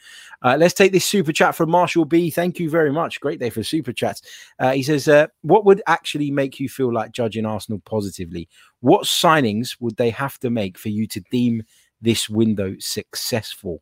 Uh, 0.43 0.55
let's 0.59 0.75
take 0.75 0.91
this 0.91 1.03
super 1.03 1.33
chat 1.33 1.55
from 1.55 1.71
Marshall 1.71 2.05
B. 2.05 2.29
Thank 2.29 2.59
you 2.59 2.69
very 2.69 2.91
much. 2.91 3.19
Great 3.19 3.39
day 3.39 3.49
for 3.49 3.63
super 3.63 3.91
chats. 3.91 4.21
Uh, 4.59 4.73
he 4.73 4.83
says, 4.83 5.07
uh, 5.07 5.25
What 5.41 5.65
would 5.65 5.81
actually 5.87 6.29
make 6.29 6.59
you 6.59 6.69
feel 6.69 6.93
like 6.93 7.11
judging 7.11 7.45
Arsenal 7.45 7.81
positively? 7.85 8.47
What 8.81 9.05
signings 9.05 9.75
would 9.79 9.97
they 9.97 10.11
have 10.11 10.37
to 10.39 10.51
make 10.51 10.77
for 10.77 10.89
you 10.89 11.07
to 11.07 11.19
deem 11.31 11.63
this 11.99 12.29
window 12.29 12.75
successful? 12.79 13.81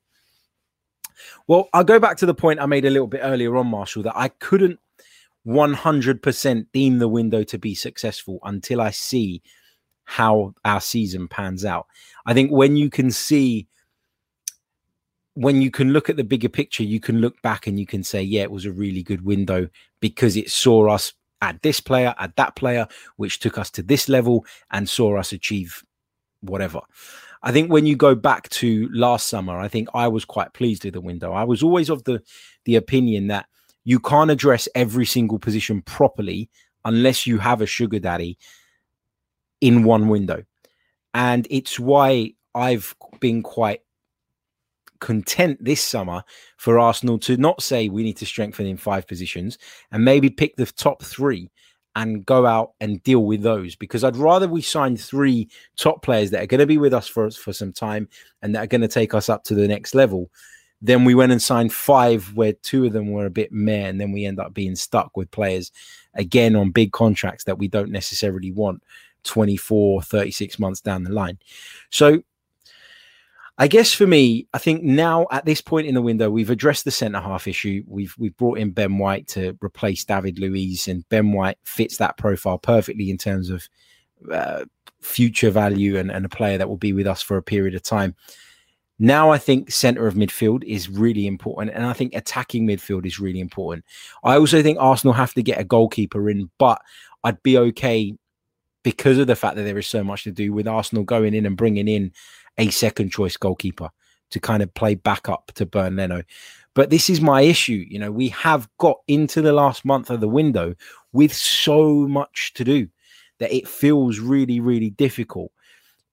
Well, 1.47 1.67
I'll 1.73 1.83
go 1.83 1.99
back 1.99 2.15
to 2.17 2.25
the 2.25 2.33
point 2.33 2.61
I 2.61 2.65
made 2.65 2.85
a 2.85 2.89
little 2.89 3.07
bit 3.07 3.21
earlier 3.21 3.57
on, 3.57 3.67
Marshall, 3.67 4.03
that 4.03 4.17
I 4.17 4.29
couldn't 4.29 4.79
100% 5.45 6.67
deem 6.71 6.99
the 6.99 7.09
window 7.09 7.43
to 7.43 7.57
be 7.57 7.75
successful 7.75 8.39
until 8.43 8.79
I 8.79 8.91
see 8.91 9.41
how 10.05 10.53
our 10.65 10.81
season 10.81 11.27
pans 11.27 11.65
out. 11.65 11.87
I 12.25 12.33
think 12.33 12.51
when 12.51 12.75
you 12.75 12.89
can 12.89 13.11
see, 13.11 13.67
when 15.33 15.61
you 15.61 15.71
can 15.71 15.91
look 15.91 16.09
at 16.09 16.17
the 16.17 16.23
bigger 16.23 16.49
picture, 16.49 16.83
you 16.83 16.99
can 16.99 17.19
look 17.19 17.41
back 17.41 17.67
and 17.67 17.79
you 17.79 17.85
can 17.85 18.03
say, 18.03 18.21
yeah, 18.21 18.43
it 18.43 18.51
was 18.51 18.65
a 18.65 18.71
really 18.71 19.03
good 19.03 19.25
window 19.25 19.69
because 19.99 20.37
it 20.37 20.49
saw 20.49 20.89
us 20.89 21.13
at 21.41 21.61
this 21.61 21.79
player, 21.79 22.13
at 22.19 22.35
that 22.37 22.55
player, 22.55 22.87
which 23.17 23.39
took 23.39 23.57
us 23.57 23.69
to 23.71 23.83
this 23.83 24.07
level 24.07 24.45
and 24.71 24.87
saw 24.87 25.17
us 25.17 25.31
achieve 25.31 25.83
whatever. 26.41 26.79
I 27.41 27.51
think 27.51 27.71
when 27.71 27.85
you 27.85 27.97
go 27.97 28.15
back 28.15 28.47
to 28.49 28.89
last 28.93 29.27
summer, 29.27 29.59
I 29.59 29.67
think 29.67 29.89
I 29.93 30.07
was 30.07 30.23
quite 30.23 30.53
pleased 30.53 30.85
with 30.85 30.93
the 30.93 31.01
window. 31.01 31.33
I 31.33 31.43
was 31.43 31.61
always 31.61 31.89
of 31.89 32.03
the 32.05 32.21
the 32.63 32.77
opinion 32.77 33.27
that 33.27 33.47
you 33.83 33.99
can't 33.99 34.31
address 34.31 34.69
every 34.75 35.05
single 35.05 35.39
position 35.39 35.81
properly 35.81 36.49
unless 36.85 37.27
you 37.27 37.39
have 37.39 37.61
a 37.61 37.65
sugar 37.65 37.99
daddy 37.99 38.37
in 39.63 39.85
one 39.85 40.09
window. 40.09 40.43
And 41.13 41.47
it's 41.49 41.79
why 41.79 42.33
I've 42.53 42.93
been 43.21 43.41
quite 43.41 43.79
content 44.99 45.63
this 45.63 45.81
summer 45.81 46.21
for 46.57 46.77
Arsenal 46.77 47.17
to 47.19 47.37
not 47.37 47.63
say 47.63 47.87
we 47.87 48.03
need 48.03 48.17
to 48.17 48.25
strengthen 48.25 48.65
in 48.65 48.75
five 48.75 49.07
positions 49.07 49.57
and 49.93 50.03
maybe 50.03 50.29
pick 50.29 50.57
the 50.57 50.65
top 50.65 51.01
three 51.01 51.49
and 51.95 52.25
go 52.25 52.45
out 52.45 52.73
and 52.81 53.01
deal 53.03 53.23
with 53.23 53.41
those 53.41 53.75
because 53.77 54.03
I'd 54.03 54.17
rather 54.17 54.49
we 54.49 54.61
sign 54.61 54.97
three 54.97 55.47
top 55.77 56.03
players 56.03 56.31
that 56.31 56.43
are 56.43 56.47
going 56.47 56.59
to 56.59 56.65
be 56.65 56.77
with 56.77 56.93
us 56.93 57.07
for 57.07 57.31
for 57.31 57.53
some 57.53 57.71
time 57.71 58.09
and 58.41 58.53
that 58.53 58.63
are 58.63 58.67
going 58.67 58.81
to 58.81 58.87
take 58.89 59.13
us 59.13 59.29
up 59.29 59.45
to 59.45 59.55
the 59.55 59.67
next 59.67 59.95
level. 59.95 60.29
Then 60.81 61.05
we 61.05 61.15
went 61.15 61.31
and 61.31 61.41
signed 61.41 61.71
five 61.71 62.35
where 62.35 62.51
two 62.51 62.85
of 62.85 62.91
them 62.91 63.11
were 63.11 63.27
a 63.27 63.29
bit 63.29 63.53
meh, 63.53 63.87
and 63.87 64.01
then 64.01 64.11
we 64.11 64.25
end 64.25 64.41
up 64.41 64.53
being 64.53 64.75
stuck 64.75 65.15
with 65.15 65.31
players 65.31 65.71
again 66.15 66.53
on 66.57 66.71
big 66.71 66.91
contracts 66.91 67.45
that 67.45 67.57
we 67.57 67.69
don't 67.69 67.91
necessarily 67.91 68.51
want 68.51 68.83
24, 69.23 70.01
36 70.01 70.59
months 70.59 70.81
down 70.81 71.03
the 71.03 71.11
line. 71.11 71.39
So 71.89 72.21
I 73.57 73.67
guess 73.67 73.93
for 73.93 74.07
me, 74.07 74.47
I 74.53 74.57
think 74.57 74.83
now 74.83 75.27
at 75.31 75.45
this 75.45 75.61
point 75.61 75.85
in 75.85 75.93
the 75.93 76.01
window, 76.01 76.29
we've 76.29 76.49
addressed 76.49 76.85
the 76.85 76.91
centre 76.91 77.19
half 77.19 77.47
issue. 77.47 77.83
We've 77.87 78.15
we've 78.17 78.35
brought 78.35 78.57
in 78.57 78.71
Ben 78.71 78.97
White 78.97 79.27
to 79.29 79.57
replace 79.63 80.03
David 80.03 80.39
Luiz, 80.39 80.87
and 80.87 81.07
Ben 81.09 81.31
White 81.31 81.57
fits 81.63 81.97
that 81.97 82.17
profile 82.17 82.57
perfectly 82.57 83.11
in 83.11 83.17
terms 83.17 83.51
of 83.51 83.67
uh, 84.31 84.65
future 85.01 85.51
value 85.51 85.97
and, 85.97 86.09
and 86.09 86.25
a 86.25 86.29
player 86.29 86.57
that 86.57 86.67
will 86.67 86.77
be 86.77 86.93
with 86.93 87.05
us 87.05 87.21
for 87.21 87.37
a 87.37 87.43
period 87.43 87.75
of 87.75 87.83
time. 87.83 88.15
Now 88.97 89.31
I 89.31 89.37
think 89.37 89.71
centre 89.71 90.07
of 90.07 90.15
midfield 90.15 90.63
is 90.63 90.89
really 90.89 91.27
important, 91.27 91.75
and 91.75 91.85
I 91.85 91.93
think 91.93 92.15
attacking 92.15 92.65
midfield 92.65 93.05
is 93.05 93.19
really 93.19 93.39
important. 93.39 93.85
I 94.23 94.37
also 94.37 94.63
think 94.63 94.79
Arsenal 94.79 95.13
have 95.13 95.33
to 95.35 95.43
get 95.43 95.59
a 95.59 95.63
goalkeeper 95.63 96.27
in, 96.27 96.49
but 96.57 96.81
I'd 97.23 97.43
be 97.43 97.57
okay 97.57 98.15
because 98.83 99.17
of 99.17 99.27
the 99.27 99.35
fact 99.35 99.55
that 99.55 99.63
there 99.63 99.77
is 99.77 99.87
so 99.87 100.03
much 100.03 100.23
to 100.23 100.31
do 100.31 100.53
with 100.53 100.67
Arsenal 100.67 101.03
going 101.03 101.33
in 101.33 101.45
and 101.45 101.57
bringing 101.57 101.87
in 101.87 102.11
a 102.57 102.69
second 102.69 103.11
choice 103.11 103.37
goalkeeper 103.37 103.89
to 104.29 104.39
kind 104.39 104.61
of 104.61 104.73
play 104.73 104.95
backup 104.95 105.51
to 105.55 105.65
Bernd 105.65 105.95
Leno. 105.95 106.23
But 106.73 106.89
this 106.89 107.09
is 107.09 107.21
my 107.21 107.41
issue. 107.41 107.85
You 107.87 107.99
know, 107.99 108.11
we 108.11 108.29
have 108.29 108.67
got 108.79 108.97
into 109.07 109.41
the 109.41 109.53
last 109.53 109.85
month 109.85 110.09
of 110.09 110.21
the 110.21 110.27
window 110.27 110.75
with 111.11 111.33
so 111.33 112.07
much 112.07 112.53
to 112.55 112.63
do 112.63 112.87
that 113.39 113.53
it 113.53 113.67
feels 113.67 114.19
really, 114.19 114.59
really 114.59 114.89
difficult. 114.89 115.51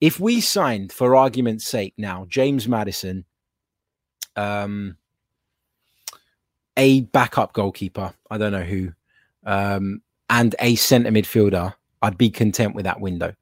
If 0.00 0.20
we 0.20 0.40
signed, 0.40 0.92
for 0.92 1.16
argument's 1.16 1.66
sake, 1.66 1.94
now 1.96 2.26
James 2.28 2.66
Maddison, 2.66 3.24
um, 4.36 4.96
a 6.76 7.02
backup 7.02 7.52
goalkeeper, 7.52 8.12
I 8.30 8.38
don't 8.38 8.52
know 8.52 8.62
who, 8.62 8.92
um, 9.44 10.02
and 10.28 10.54
a 10.60 10.76
centre 10.76 11.10
midfielder, 11.10 11.74
I'd 12.02 12.18
be 12.18 12.30
content 12.30 12.74
with 12.74 12.84
that 12.84 13.00
window. 13.00 13.34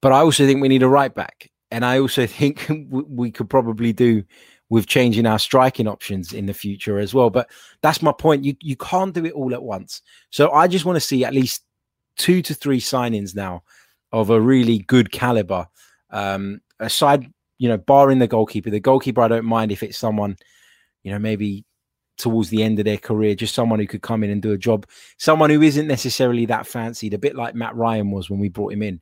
But 0.00 0.12
I 0.12 0.20
also 0.20 0.46
think 0.46 0.60
we 0.60 0.68
need 0.68 0.82
a 0.82 0.88
right 0.88 1.14
back. 1.14 1.50
And 1.70 1.84
I 1.84 1.98
also 1.98 2.26
think 2.26 2.66
we 2.90 3.30
could 3.30 3.50
probably 3.50 3.92
do 3.92 4.24
with 4.70 4.86
changing 4.86 5.26
our 5.26 5.38
striking 5.38 5.88
options 5.88 6.32
in 6.32 6.46
the 6.46 6.54
future 6.54 6.98
as 6.98 7.14
well. 7.14 7.30
But 7.30 7.50
that's 7.82 8.02
my 8.02 8.12
point. 8.12 8.44
You 8.44 8.54
you 8.60 8.76
can't 8.76 9.14
do 9.14 9.24
it 9.24 9.32
all 9.32 9.54
at 9.54 9.62
once. 9.62 10.02
So 10.30 10.50
I 10.50 10.68
just 10.68 10.84
want 10.84 10.96
to 10.96 11.00
see 11.00 11.24
at 11.24 11.32
least 11.32 11.64
two 12.16 12.42
to 12.42 12.54
three 12.54 12.80
signings 12.80 13.34
now 13.34 13.62
of 14.12 14.30
a 14.30 14.40
really 14.40 14.78
good 14.80 15.10
caliber. 15.10 15.66
Um, 16.10 16.60
aside, 16.80 17.30
you 17.58 17.68
know, 17.68 17.78
barring 17.78 18.18
the 18.18 18.26
goalkeeper, 18.26 18.70
the 18.70 18.80
goalkeeper 18.80 19.22
I 19.22 19.28
don't 19.28 19.44
mind 19.44 19.72
if 19.72 19.82
it's 19.82 19.98
someone, 19.98 20.36
you 21.02 21.12
know, 21.12 21.18
maybe 21.18 21.64
towards 22.18 22.50
the 22.50 22.62
end 22.62 22.78
of 22.78 22.84
their 22.84 22.98
career, 22.98 23.34
just 23.34 23.54
someone 23.54 23.78
who 23.78 23.86
could 23.86 24.02
come 24.02 24.22
in 24.22 24.30
and 24.30 24.42
do 24.42 24.52
a 24.52 24.58
job, 24.58 24.86
someone 25.16 25.50
who 25.50 25.62
isn't 25.62 25.86
necessarily 25.86 26.44
that 26.46 26.66
fancied, 26.66 27.14
a 27.14 27.18
bit 27.18 27.36
like 27.36 27.54
Matt 27.54 27.74
Ryan 27.74 28.10
was 28.10 28.28
when 28.28 28.40
we 28.40 28.48
brought 28.48 28.72
him 28.72 28.82
in 28.82 29.00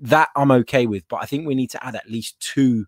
that 0.00 0.30
I'm 0.34 0.50
okay 0.50 0.86
with. 0.86 1.06
But 1.08 1.22
I 1.22 1.26
think 1.26 1.46
we 1.46 1.54
need 1.54 1.70
to 1.70 1.86
add 1.86 1.94
at 1.94 2.10
least 2.10 2.40
two 2.40 2.86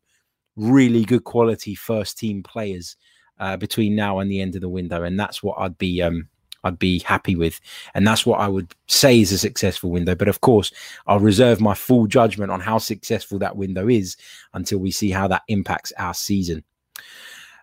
really 0.56 1.04
good 1.04 1.24
quality 1.24 1.74
first 1.74 2.18
team 2.18 2.42
players 2.42 2.96
uh, 3.38 3.56
between 3.56 3.94
now 3.94 4.18
and 4.18 4.30
the 4.30 4.40
end 4.40 4.54
of 4.54 4.60
the 4.60 4.68
window, 4.68 5.02
and 5.02 5.18
that's 5.18 5.42
what 5.42 5.58
I'd 5.58 5.78
be 5.78 6.02
um, 6.02 6.28
I'd 6.64 6.78
be 6.78 7.00
happy 7.00 7.34
with, 7.36 7.60
and 7.94 8.06
that's 8.06 8.24
what 8.24 8.40
I 8.40 8.48
would 8.48 8.74
say 8.86 9.20
is 9.20 9.32
a 9.32 9.38
successful 9.38 9.90
window. 9.90 10.14
But 10.14 10.28
of 10.28 10.40
course, 10.40 10.72
I'll 11.06 11.20
reserve 11.20 11.60
my 11.60 11.74
full 11.74 12.06
judgment 12.06 12.50
on 12.50 12.60
how 12.60 12.78
successful 12.78 13.38
that 13.40 13.56
window 13.56 13.88
is 13.88 14.16
until 14.54 14.78
we 14.78 14.90
see 14.90 15.10
how 15.10 15.28
that 15.28 15.42
impacts 15.48 15.92
our 15.98 16.14
season. 16.14 16.64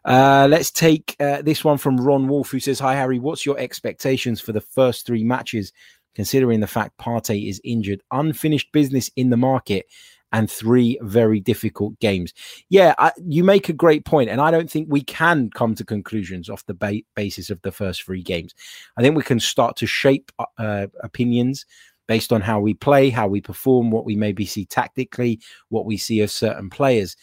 Uh, 0.05 0.47
let's 0.49 0.71
take 0.71 1.15
uh, 1.19 1.41
this 1.41 1.63
one 1.63 1.77
from 1.77 1.97
Ron 1.97 2.27
Wolf, 2.27 2.49
who 2.49 2.59
says, 2.59 2.79
Hi, 2.79 2.95
Harry. 2.95 3.19
What's 3.19 3.45
your 3.45 3.59
expectations 3.59 4.41
for 4.41 4.51
the 4.51 4.61
first 4.61 5.05
three 5.05 5.23
matches, 5.23 5.73
considering 6.15 6.59
the 6.59 6.67
fact 6.67 6.97
Partey 6.97 7.49
is 7.49 7.61
injured? 7.63 8.01
Unfinished 8.11 8.71
business 8.71 9.09
in 9.15 9.29
the 9.29 9.37
market 9.37 9.85
and 10.31 10.49
three 10.49 10.97
very 11.01 11.39
difficult 11.39 11.99
games. 11.99 12.33
Yeah, 12.69 12.93
I, 12.97 13.11
you 13.25 13.43
make 13.43 13.69
a 13.69 13.73
great 13.73 14.05
point, 14.05 14.29
and 14.29 14.39
I 14.39 14.51
don't 14.51 14.69
think 14.69 14.87
we 14.89 15.01
can 15.01 15.49
come 15.49 15.75
to 15.75 15.83
conclusions 15.83 16.49
off 16.49 16.65
the 16.65 16.73
ba- 16.73 17.01
basis 17.15 17.49
of 17.49 17.61
the 17.63 17.71
first 17.71 18.03
three 18.03 18.21
games. 18.21 18.53
I 18.97 19.01
think 19.01 19.15
we 19.15 19.23
can 19.23 19.39
start 19.39 19.75
to 19.77 19.87
shape 19.87 20.31
uh, 20.39 20.45
uh 20.57 20.87
opinions 21.01 21.65
based 22.07 22.33
on 22.33 22.41
how 22.41 22.59
we 22.59 22.73
play, 22.73 23.09
how 23.09 23.27
we 23.27 23.41
perform, 23.41 23.91
what 23.91 24.05
we 24.05 24.15
maybe 24.15 24.45
see 24.45 24.65
tactically, 24.65 25.39
what 25.69 25.85
we 25.85 25.97
see 25.97 26.21
of 26.21 26.31
certain 26.31 26.69
players. 26.69 27.15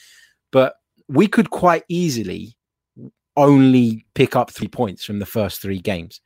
But 0.52 0.74
we 1.08 1.26
could 1.26 1.50
quite 1.50 1.84
easily 1.88 2.56
only 3.36 4.06
pick 4.14 4.36
up 4.36 4.50
three 4.50 4.68
points 4.68 5.04
from 5.04 5.18
the 5.18 5.26
first 5.26 5.60
three 5.60 5.80
games. 5.80 6.20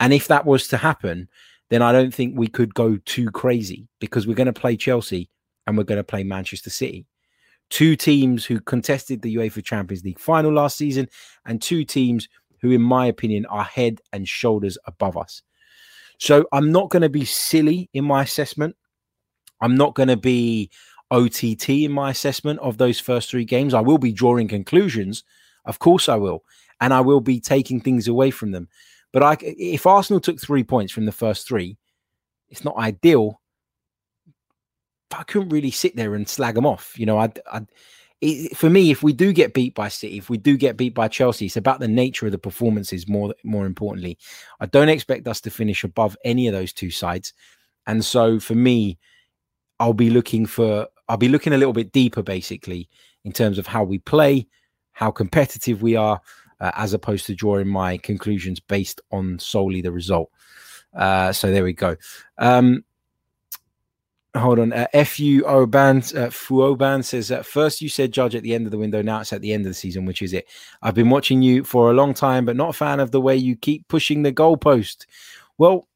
And 0.00 0.12
if 0.12 0.28
that 0.28 0.46
was 0.46 0.68
to 0.68 0.76
happen, 0.76 1.28
then 1.70 1.82
I 1.82 1.92
don't 1.92 2.14
think 2.14 2.36
we 2.36 2.48
could 2.48 2.74
go 2.74 2.98
too 3.04 3.30
crazy 3.30 3.88
because 4.00 4.26
we're 4.26 4.34
going 4.34 4.46
to 4.46 4.52
play 4.52 4.76
Chelsea 4.76 5.30
and 5.66 5.76
we're 5.76 5.84
going 5.84 5.98
to 5.98 6.04
play 6.04 6.24
Manchester 6.24 6.70
City. 6.70 7.06
Two 7.70 7.96
teams 7.96 8.44
who 8.44 8.60
contested 8.60 9.22
the 9.22 9.36
UEFA 9.36 9.64
Champions 9.64 10.04
League 10.04 10.18
final 10.18 10.52
last 10.52 10.76
season, 10.76 11.08
and 11.46 11.60
two 11.60 11.84
teams 11.84 12.28
who, 12.60 12.70
in 12.70 12.82
my 12.82 13.06
opinion, 13.06 13.46
are 13.46 13.64
head 13.64 14.00
and 14.12 14.28
shoulders 14.28 14.76
above 14.86 15.16
us. 15.16 15.42
So 16.18 16.46
I'm 16.52 16.70
not 16.70 16.90
going 16.90 17.02
to 17.02 17.08
be 17.08 17.24
silly 17.24 17.88
in 17.92 18.04
my 18.04 18.22
assessment. 18.22 18.76
I'm 19.60 19.76
not 19.76 19.94
going 19.94 20.08
to 20.08 20.16
be 20.16 20.70
OTT 21.10 21.68
in 21.70 21.92
my 21.92 22.10
assessment 22.10 22.60
of 22.60 22.78
those 22.78 23.00
first 23.00 23.30
three 23.30 23.44
games. 23.44 23.74
I 23.74 23.80
will 23.80 23.98
be 23.98 24.12
drawing 24.12 24.48
conclusions. 24.48 25.24
Of 25.64 25.78
course, 25.78 26.08
I 26.08 26.16
will. 26.16 26.44
And 26.80 26.92
I 26.92 27.00
will 27.00 27.20
be 27.20 27.40
taking 27.40 27.80
things 27.80 28.08
away 28.08 28.30
from 28.30 28.52
them. 28.52 28.68
But 29.12 29.22
I, 29.22 29.36
if 29.40 29.86
Arsenal 29.86 30.20
took 30.20 30.40
three 30.40 30.64
points 30.64 30.92
from 30.92 31.06
the 31.06 31.12
first 31.12 31.46
three, 31.46 31.76
it's 32.48 32.64
not 32.64 32.76
ideal. 32.76 33.40
I 35.16 35.22
couldn't 35.22 35.50
really 35.50 35.70
sit 35.70 35.94
there 35.94 36.14
and 36.14 36.28
slag 36.28 36.56
them 36.56 36.66
off. 36.66 36.98
You 36.98 37.06
know, 37.06 37.18
I, 37.18 37.32
I 37.50 37.62
it, 38.20 38.56
for 38.56 38.70
me, 38.70 38.90
if 38.90 39.02
we 39.02 39.12
do 39.12 39.32
get 39.32 39.54
beat 39.54 39.74
by 39.74 39.88
City, 39.88 40.18
if 40.18 40.30
we 40.30 40.38
do 40.38 40.56
get 40.56 40.76
beat 40.76 40.94
by 40.94 41.08
Chelsea, 41.08 41.46
it's 41.46 41.56
about 41.56 41.80
the 41.80 41.88
nature 41.88 42.26
of 42.26 42.32
the 42.32 42.38
performances. 42.38 43.08
More, 43.08 43.34
more 43.44 43.66
importantly, 43.66 44.18
I 44.60 44.66
don't 44.66 44.88
expect 44.88 45.28
us 45.28 45.40
to 45.42 45.50
finish 45.50 45.84
above 45.84 46.16
any 46.24 46.48
of 46.48 46.54
those 46.54 46.72
two 46.72 46.90
sides, 46.90 47.32
and 47.86 48.04
so 48.04 48.40
for 48.40 48.54
me, 48.54 48.98
I'll 49.78 49.92
be 49.92 50.10
looking 50.10 50.46
for, 50.46 50.88
I'll 51.08 51.16
be 51.16 51.28
looking 51.28 51.52
a 51.52 51.58
little 51.58 51.72
bit 51.72 51.92
deeper, 51.92 52.22
basically, 52.22 52.88
in 53.24 53.32
terms 53.32 53.58
of 53.58 53.66
how 53.66 53.84
we 53.84 53.98
play, 53.98 54.46
how 54.94 55.10
competitive 55.10 55.82
we 55.82 55.94
are, 55.96 56.20
uh, 56.60 56.70
as 56.74 56.94
opposed 56.94 57.26
to 57.26 57.34
drawing 57.34 57.68
my 57.68 57.98
conclusions 57.98 58.58
based 58.58 59.00
on 59.12 59.38
solely 59.38 59.82
the 59.82 59.92
result. 59.92 60.30
Uh, 60.94 61.32
so 61.32 61.50
there 61.50 61.64
we 61.64 61.72
go. 61.72 61.96
Um, 62.38 62.84
hold 64.36 64.58
on. 64.58 64.72
Uh, 64.72 64.86
FU 65.04 65.42
Oban, 65.44 65.98
uh, 65.98 66.30
Fuoban 66.30 67.04
says, 67.04 67.30
uh, 67.30 67.42
first 67.42 67.80
you 67.80 67.88
said 67.88 68.12
judge 68.12 68.34
at 68.34 68.42
the 68.42 68.54
end 68.54 68.66
of 68.66 68.72
the 68.72 68.78
window. 68.78 69.02
Now 69.02 69.20
it's 69.20 69.32
at 69.32 69.40
the 69.40 69.52
end 69.52 69.66
of 69.66 69.70
the 69.70 69.74
season, 69.74 70.06
which 70.06 70.22
is 70.22 70.32
it? 70.32 70.48
I've 70.82 70.94
been 70.94 71.10
watching 71.10 71.42
you 71.42 71.64
for 71.64 71.90
a 71.90 71.94
long 71.94 72.14
time, 72.14 72.44
but 72.44 72.56
not 72.56 72.70
a 72.70 72.74
fan 72.74 73.00
of 73.00 73.10
the 73.10 73.20
way 73.20 73.36
you 73.36 73.56
keep 73.56 73.86
pushing 73.88 74.22
the 74.22 74.32
goalpost. 74.32 75.06
Well, 75.58 75.88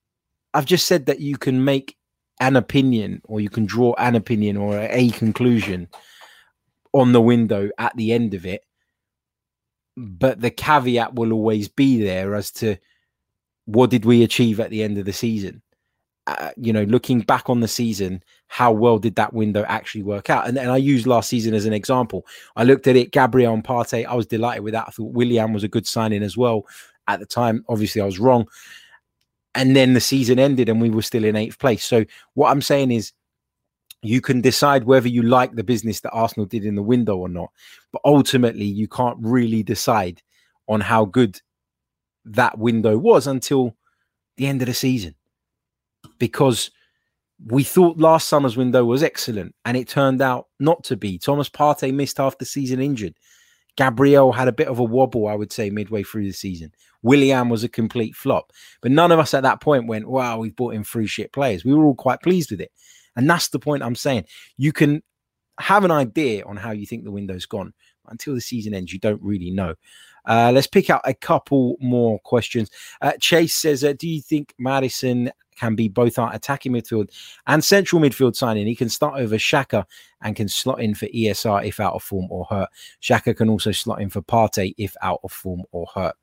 I've 0.55 0.67
just 0.67 0.87
said 0.87 1.07
that 1.07 1.21
you 1.21 1.37
can 1.37 1.65
make 1.65 1.97
an 2.41 2.57
opinion 2.57 3.21
or 3.25 3.41
you 3.41 3.51
can 3.51 3.67
draw 3.67 3.95
an 3.99 4.15
opinion 4.15 4.57
or 4.57 4.79
a 4.79 5.11
conclusion 5.11 5.89
on 6.93 7.13
the 7.13 7.21
window 7.21 7.71
at 7.79 7.97
the 7.97 8.13
end 8.13 8.35
of 8.35 8.47
it. 8.47 8.65
But 9.99 10.41
the 10.41 10.51
caveat 10.51 11.15
will 11.15 11.33
always 11.33 11.69
be 11.69 12.03
there 12.03 12.35
as 12.35 12.51
to 12.53 12.77
what 13.65 13.91
did 13.91 14.05
we 14.05 14.23
achieve 14.23 14.61
at 14.61 14.71
the 14.71 14.83
end 14.83 14.97
of 14.99 15.05
the 15.05 15.13
season? 15.13 15.63
uh, 16.29 16.51
you 16.59 16.75
know, 16.75 16.83
looking 16.85 17.21
back 17.21 17.49
on 17.49 17.61
the 17.61 17.69
season, 17.69 18.23
how 18.49 18.71
well 18.71 18.99
did 18.99 19.15
that 19.15 19.33
window 19.33 19.65
actually 19.67 20.03
work 20.03 20.29
out? 20.29 20.47
And, 20.47 20.59
and 20.59 20.71
I 20.71 20.77
used 20.77 21.07
last 21.07 21.31
season 21.31 21.55
as 21.55 21.65
an 21.65 21.73
example. 21.73 22.27
I 22.55 22.65
looked 22.65 22.87
at 22.87 22.97
it, 22.97 23.13
Gabriel 23.13 23.55
and 23.55 23.65
Partey. 23.65 24.05
I 24.05 24.15
was 24.15 24.27
delighted 24.27 24.63
with 24.63 24.75
that. 24.75 24.85
I 24.89 24.91
thought 24.91 25.15
Willian 25.15 25.55
was 25.55 25.65
a 25.65 25.69
good 25.69 25.87
signing 25.87 26.23
as 26.23 26.37
well 26.37 26.67
at 27.07 27.19
the 27.19 27.25
time. 27.25 27.65
Obviously, 27.71 28.03
I 28.03 28.05
was 28.05 28.19
wrong. 28.19 28.47
And 29.55 29.75
then 29.75 29.95
the 29.95 30.01
season 30.01 30.39
ended 30.39 30.69
and 30.69 30.83
we 30.83 30.91
were 30.91 31.01
still 31.01 31.25
in 31.25 31.35
eighth 31.35 31.59
place. 31.59 31.83
So 31.83 32.05
what 32.35 32.51
I'm 32.51 32.63
saying 32.63 32.91
is 32.91 33.13
you 34.03 34.21
can 34.21 34.41
decide 34.41 34.85
whether 34.85 35.09
you 35.09 35.23
like 35.23 35.55
the 35.55 35.65
business 35.65 36.01
that 36.01 36.13
Arsenal 36.13 36.47
did 36.47 36.65
in 36.65 36.75
the 36.75 36.83
window 36.83 37.17
or 37.17 37.29
not. 37.29 37.51
But 37.93 38.03
ultimately, 38.05 38.65
you 38.65 38.89
can't 38.89 39.19
really 39.21 39.63
decide 39.63 40.23
on 40.69 40.81
how 40.81 41.05
good 41.05 41.41
that 42.25 42.59
window 42.59 42.97
was 42.97 43.27
until 43.27 43.75
the 44.37 44.47
end 44.47 44.63
of 44.63 44.67
the 44.67 44.75
season 44.75 45.15
because 46.19 46.71
we 47.47 47.63
thought 47.63 47.99
last 47.99 48.29
summer's 48.29 48.57
window 48.57 48.85
was 48.85 49.03
excellent 49.03 49.55
and 49.65 49.77
it 49.77 49.89
turned 49.89 50.21
out 50.21 50.47
not 50.61 50.85
to 50.85 50.97
be. 50.97 51.19
Thomas 51.19 51.49
Partey 51.49 51.93
missed 51.93 52.19
half 52.19 52.39
the 52.39 52.45
season 52.45 52.81
injured. 52.81 53.15
Gabriel 53.77 54.33
had 54.33 54.49
a 54.49 54.53
bit 54.53 54.67
of 54.67 54.81
a 54.81 54.85
wobble, 54.85 55.29
I 55.29 55.35
would 55.35 55.53
say, 55.53 55.71
midway 55.71 56.03
through 56.03 56.25
the 56.25 56.33
season. 56.33 56.73
Willian 57.03 57.49
was 57.49 57.63
a 57.63 57.69
complete 57.69 58.17
flop. 58.17 58.53
But 58.83 58.91
none 58.91 59.13
of 59.13 59.21
us 59.21 59.35
at 59.35 59.45
that 59.45 59.61
point 59.61 59.87
went, 59.87 60.09
wow, 60.09 60.39
we've 60.39 60.57
bought 60.57 60.75
in 60.75 60.83
three 60.83 61.07
shit 61.07 61.33
players. 61.33 61.65
We 61.65 61.75
were 61.75 61.85
all 61.85 61.95
quite 61.95 62.21
pleased 62.21 62.51
with 62.51 62.61
it. 62.61 62.73
And 63.19 63.29
that's 63.29 63.49
the 63.49 63.59
point 63.59 63.83
I'm 63.83 63.97
saying. 63.97 64.25
You 64.57 64.73
can 64.73 65.03
have 65.61 65.85
an 65.85 65.91
idea 65.91 66.45
on 66.47 66.57
how 66.57 66.71
you 66.71 66.87
think 66.87 67.05
the 67.05 67.11
window's 67.11 67.45
gone. 67.47 67.75
Until 68.11 68.35
the 68.35 68.41
season 68.41 68.73
ends, 68.73 68.91
you 68.91 68.99
don't 68.99 69.21
really 69.21 69.51
know. 69.51 69.75
Uh, 70.25 70.51
let's 70.55 70.67
pick 70.67 70.89
out 70.89 71.03
a 71.05 71.13
couple 71.13 71.77
more 71.79 72.19
questions. 72.21 72.71
Uh, 73.03 73.13
Chase 73.21 73.55
says, 73.55 73.85
uh, 73.85 73.93
Do 73.99 74.09
you 74.09 74.23
think 74.23 74.55
Maddison 74.59 75.31
can 75.59 75.75
be 75.75 75.89
both 75.89 76.19
our 76.19 76.33
attacking 76.33 76.73
midfield 76.73 77.11
and 77.47 77.63
central 77.63 78.01
midfield 78.01 78.37
signing. 78.37 78.67
He 78.67 78.77
can 78.77 78.89
start 78.89 79.21
over 79.21 79.37
Xhaka 79.37 79.85
and 80.23 80.37
can 80.37 80.49
slot 80.49 80.81
in 80.81 80.95
for 80.95 81.07
ESR 81.07 81.67
if 81.67 81.81
out 81.81 81.95
of 81.95 82.03
form 82.03 82.29
or 82.31 82.47
hurt. 82.47 82.69
Xhaka 83.03 83.37
can 83.37 83.49
also 83.49 83.73
slot 83.73 84.01
in 84.01 84.09
for 84.09 84.23
Partey 84.23 84.75
if 84.79 84.95
out 85.03 85.21
of 85.25 85.33
form 85.33 85.65
or 85.73 85.87
hurt. 85.93 86.15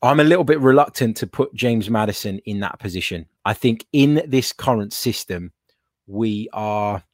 I'm 0.00 0.20
a 0.20 0.24
little 0.24 0.44
bit 0.44 0.60
reluctant 0.60 1.16
to 1.18 1.26
put 1.26 1.54
James 1.54 1.90
Maddison 1.90 2.38
in 2.46 2.60
that 2.60 2.78
position. 2.78 3.26
I 3.44 3.52
think 3.52 3.84
in 3.92 4.22
this 4.26 4.52
current 4.52 4.92
system, 4.92 5.52
we 6.08 6.48
are. 6.52 7.04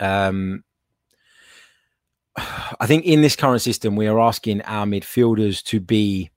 Um, 0.00 0.64
I 2.36 2.86
think 2.86 3.04
in 3.04 3.22
this 3.22 3.36
current 3.36 3.62
system, 3.62 3.96
we 3.96 4.06
are 4.06 4.20
asking 4.20 4.62
our 4.62 4.86
midfielders 4.86 5.62
to 5.64 5.80
be 5.80 6.30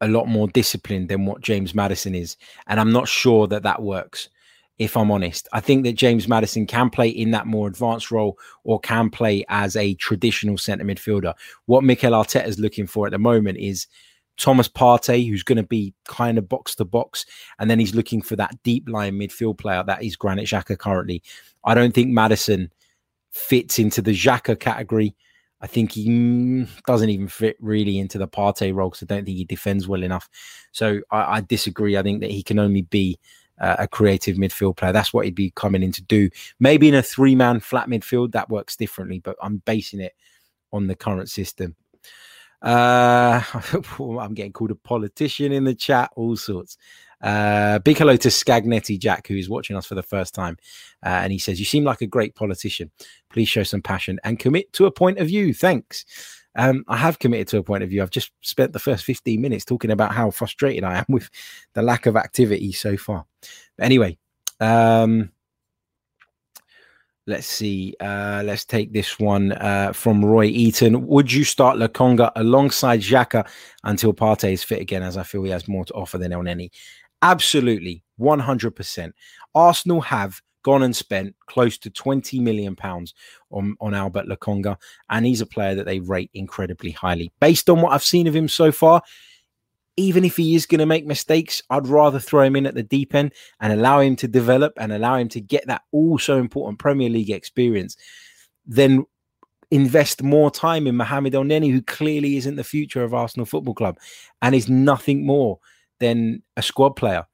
a 0.00 0.08
lot 0.08 0.26
more 0.26 0.48
disciplined 0.48 1.08
than 1.08 1.24
what 1.24 1.40
James 1.40 1.74
Maddison 1.74 2.14
is. 2.14 2.36
And 2.66 2.80
I'm 2.80 2.92
not 2.92 3.08
sure 3.08 3.46
that 3.46 3.62
that 3.62 3.80
works, 3.80 4.28
if 4.78 4.96
I'm 4.96 5.10
honest. 5.10 5.48
I 5.52 5.60
think 5.60 5.84
that 5.84 5.92
James 5.92 6.26
Maddison 6.26 6.66
can 6.66 6.90
play 6.90 7.08
in 7.08 7.30
that 7.30 7.46
more 7.46 7.68
advanced 7.68 8.10
role 8.10 8.36
or 8.64 8.80
can 8.80 9.10
play 9.10 9.44
as 9.48 9.76
a 9.76 9.94
traditional 9.94 10.58
centre 10.58 10.84
midfielder. 10.84 11.34
What 11.66 11.84
Mikel 11.84 12.12
Arteta 12.12 12.46
is 12.46 12.58
looking 12.58 12.86
for 12.86 13.06
at 13.06 13.12
the 13.12 13.18
moment 13.18 13.58
is 13.58 13.86
Thomas 14.42 14.68
Partey, 14.68 15.28
who's 15.28 15.44
going 15.44 15.56
to 15.56 15.62
be 15.62 15.94
kind 16.04 16.36
of 16.36 16.48
box 16.48 16.74
to 16.74 16.84
box. 16.84 17.24
And 17.60 17.70
then 17.70 17.78
he's 17.78 17.94
looking 17.94 18.20
for 18.20 18.34
that 18.34 18.60
deep 18.64 18.88
line 18.88 19.14
midfield 19.14 19.56
player 19.56 19.84
that 19.86 20.02
is 20.02 20.16
Granit 20.16 20.46
Xhaka 20.46 20.76
currently. 20.76 21.22
I 21.64 21.74
don't 21.74 21.94
think 21.94 22.08
Maddison 22.08 22.72
fits 23.30 23.78
into 23.78 24.02
the 24.02 24.10
Xhaka 24.10 24.58
category. 24.58 25.14
I 25.60 25.68
think 25.68 25.92
he 25.92 26.66
doesn't 26.88 27.08
even 27.08 27.28
fit 27.28 27.56
really 27.60 28.00
into 28.00 28.18
the 28.18 28.26
Partey 28.26 28.74
role 28.74 28.90
because 28.90 29.04
I 29.04 29.14
don't 29.14 29.24
think 29.24 29.36
he 29.36 29.44
defends 29.44 29.86
well 29.86 30.02
enough. 30.02 30.28
So 30.72 31.02
I, 31.12 31.36
I 31.36 31.40
disagree. 31.42 31.96
I 31.96 32.02
think 32.02 32.20
that 32.20 32.32
he 32.32 32.42
can 32.42 32.58
only 32.58 32.82
be 32.82 33.20
uh, 33.60 33.76
a 33.78 33.86
creative 33.86 34.38
midfield 34.38 34.76
player. 34.76 34.92
That's 34.92 35.14
what 35.14 35.24
he'd 35.24 35.36
be 35.36 35.52
coming 35.52 35.84
in 35.84 35.92
to 35.92 36.02
do. 36.02 36.30
Maybe 36.58 36.88
in 36.88 36.96
a 36.96 37.02
three 37.02 37.36
man 37.36 37.60
flat 37.60 37.86
midfield, 37.86 38.32
that 38.32 38.50
works 38.50 38.74
differently, 38.74 39.20
but 39.20 39.36
I'm 39.40 39.58
basing 39.58 40.00
it 40.00 40.14
on 40.72 40.88
the 40.88 40.96
current 40.96 41.30
system. 41.30 41.76
Uh, 42.62 43.42
I'm 43.98 44.34
getting 44.34 44.52
called 44.52 44.70
a 44.70 44.76
politician 44.76 45.52
in 45.52 45.64
the 45.64 45.74
chat, 45.74 46.10
all 46.16 46.36
sorts. 46.36 46.76
Uh, 47.20 47.78
big 47.80 47.98
hello 47.98 48.16
to 48.16 48.28
Scagnetti 48.28 48.98
Jack, 48.98 49.28
who 49.28 49.36
is 49.36 49.48
watching 49.48 49.76
us 49.76 49.86
for 49.86 49.94
the 49.94 50.02
first 50.02 50.34
time. 50.34 50.56
Uh, 51.04 51.20
and 51.22 51.32
he 51.32 51.38
says, 51.38 51.58
You 51.58 51.64
seem 51.64 51.84
like 51.84 52.00
a 52.00 52.06
great 52.06 52.34
politician. 52.34 52.90
Please 53.30 53.48
show 53.48 53.62
some 53.62 53.82
passion 53.82 54.18
and 54.24 54.38
commit 54.38 54.72
to 54.74 54.86
a 54.86 54.90
point 54.90 55.18
of 55.18 55.28
view. 55.28 55.54
Thanks. 55.54 56.04
Um, 56.54 56.84
I 56.88 56.96
have 56.96 57.18
committed 57.18 57.48
to 57.48 57.58
a 57.58 57.62
point 57.62 57.82
of 57.82 57.90
view. 57.90 58.02
I've 58.02 58.10
just 58.10 58.30
spent 58.42 58.72
the 58.72 58.78
first 58.78 59.04
15 59.04 59.40
minutes 59.40 59.64
talking 59.64 59.90
about 59.90 60.12
how 60.12 60.30
frustrated 60.30 60.84
I 60.84 60.98
am 60.98 61.04
with 61.08 61.30
the 61.74 61.82
lack 61.82 62.06
of 62.06 62.16
activity 62.16 62.72
so 62.72 62.96
far. 62.96 63.24
But 63.76 63.84
anyway, 63.84 64.18
um, 64.60 65.30
let's 67.26 67.46
see. 67.46 67.94
Uh, 68.00 68.42
let's 68.44 68.64
take 68.64 68.92
this 68.92 69.18
one 69.18 69.52
uh, 69.52 69.92
from 69.92 70.24
Roy 70.24 70.46
Eaton. 70.46 71.06
Would 71.06 71.32
you 71.32 71.44
start 71.44 71.78
Lokonga 71.78 72.32
alongside 72.36 73.00
Xhaka 73.00 73.46
until 73.84 74.12
Partey 74.12 74.52
is 74.52 74.64
fit 74.64 74.80
again, 74.80 75.02
as 75.02 75.16
I 75.16 75.22
feel 75.22 75.42
he 75.42 75.50
has 75.50 75.68
more 75.68 75.84
to 75.84 75.94
offer 75.94 76.18
than 76.18 76.32
Elneny? 76.32 76.70
Absolutely, 77.22 78.02
100%. 78.20 79.12
Arsenal 79.54 80.00
have 80.00 80.40
gone 80.64 80.82
and 80.82 80.94
spent 80.94 81.34
close 81.46 81.76
to 81.78 81.90
20 81.90 82.40
million 82.40 82.76
pounds 82.76 83.14
on, 83.50 83.76
on 83.80 83.94
Albert 83.94 84.26
Lokonga, 84.26 84.76
and 85.10 85.26
he's 85.26 85.40
a 85.40 85.46
player 85.46 85.74
that 85.74 85.86
they 85.86 86.00
rate 86.00 86.30
incredibly 86.34 86.90
highly. 86.90 87.32
Based 87.40 87.68
on 87.68 87.80
what 87.80 87.92
I've 87.92 88.02
seen 88.02 88.26
of 88.26 88.34
him 88.34 88.48
so 88.48 88.72
far, 88.72 89.02
even 89.96 90.24
if 90.24 90.36
he 90.36 90.54
is 90.54 90.66
going 90.66 90.78
to 90.78 90.86
make 90.86 91.06
mistakes, 91.06 91.62
I'd 91.68 91.86
rather 91.86 92.18
throw 92.18 92.42
him 92.42 92.56
in 92.56 92.66
at 92.66 92.74
the 92.74 92.82
deep 92.82 93.14
end 93.14 93.32
and 93.60 93.72
allow 93.72 94.00
him 94.00 94.16
to 94.16 94.28
develop 94.28 94.72
and 94.78 94.92
allow 94.92 95.16
him 95.16 95.28
to 95.30 95.40
get 95.40 95.66
that 95.66 95.82
also 95.92 96.38
important 96.38 96.78
Premier 96.78 97.10
League 97.10 97.30
experience 97.30 97.96
than 98.66 99.04
invest 99.70 100.22
more 100.22 100.50
time 100.50 100.86
in 100.86 100.96
Mohamed 100.96 101.34
El 101.34 101.44
Elneny, 101.44 101.70
who 101.72 101.82
clearly 101.82 102.36
isn't 102.36 102.56
the 102.56 102.64
future 102.64 103.02
of 103.02 103.14
Arsenal 103.14 103.46
Football 103.46 103.74
Club 103.74 103.98
and 104.40 104.54
is 104.54 104.68
nothing 104.68 105.26
more 105.26 105.58
than 105.98 106.42
a 106.56 106.62
squad 106.62 106.90
player. 106.90 107.26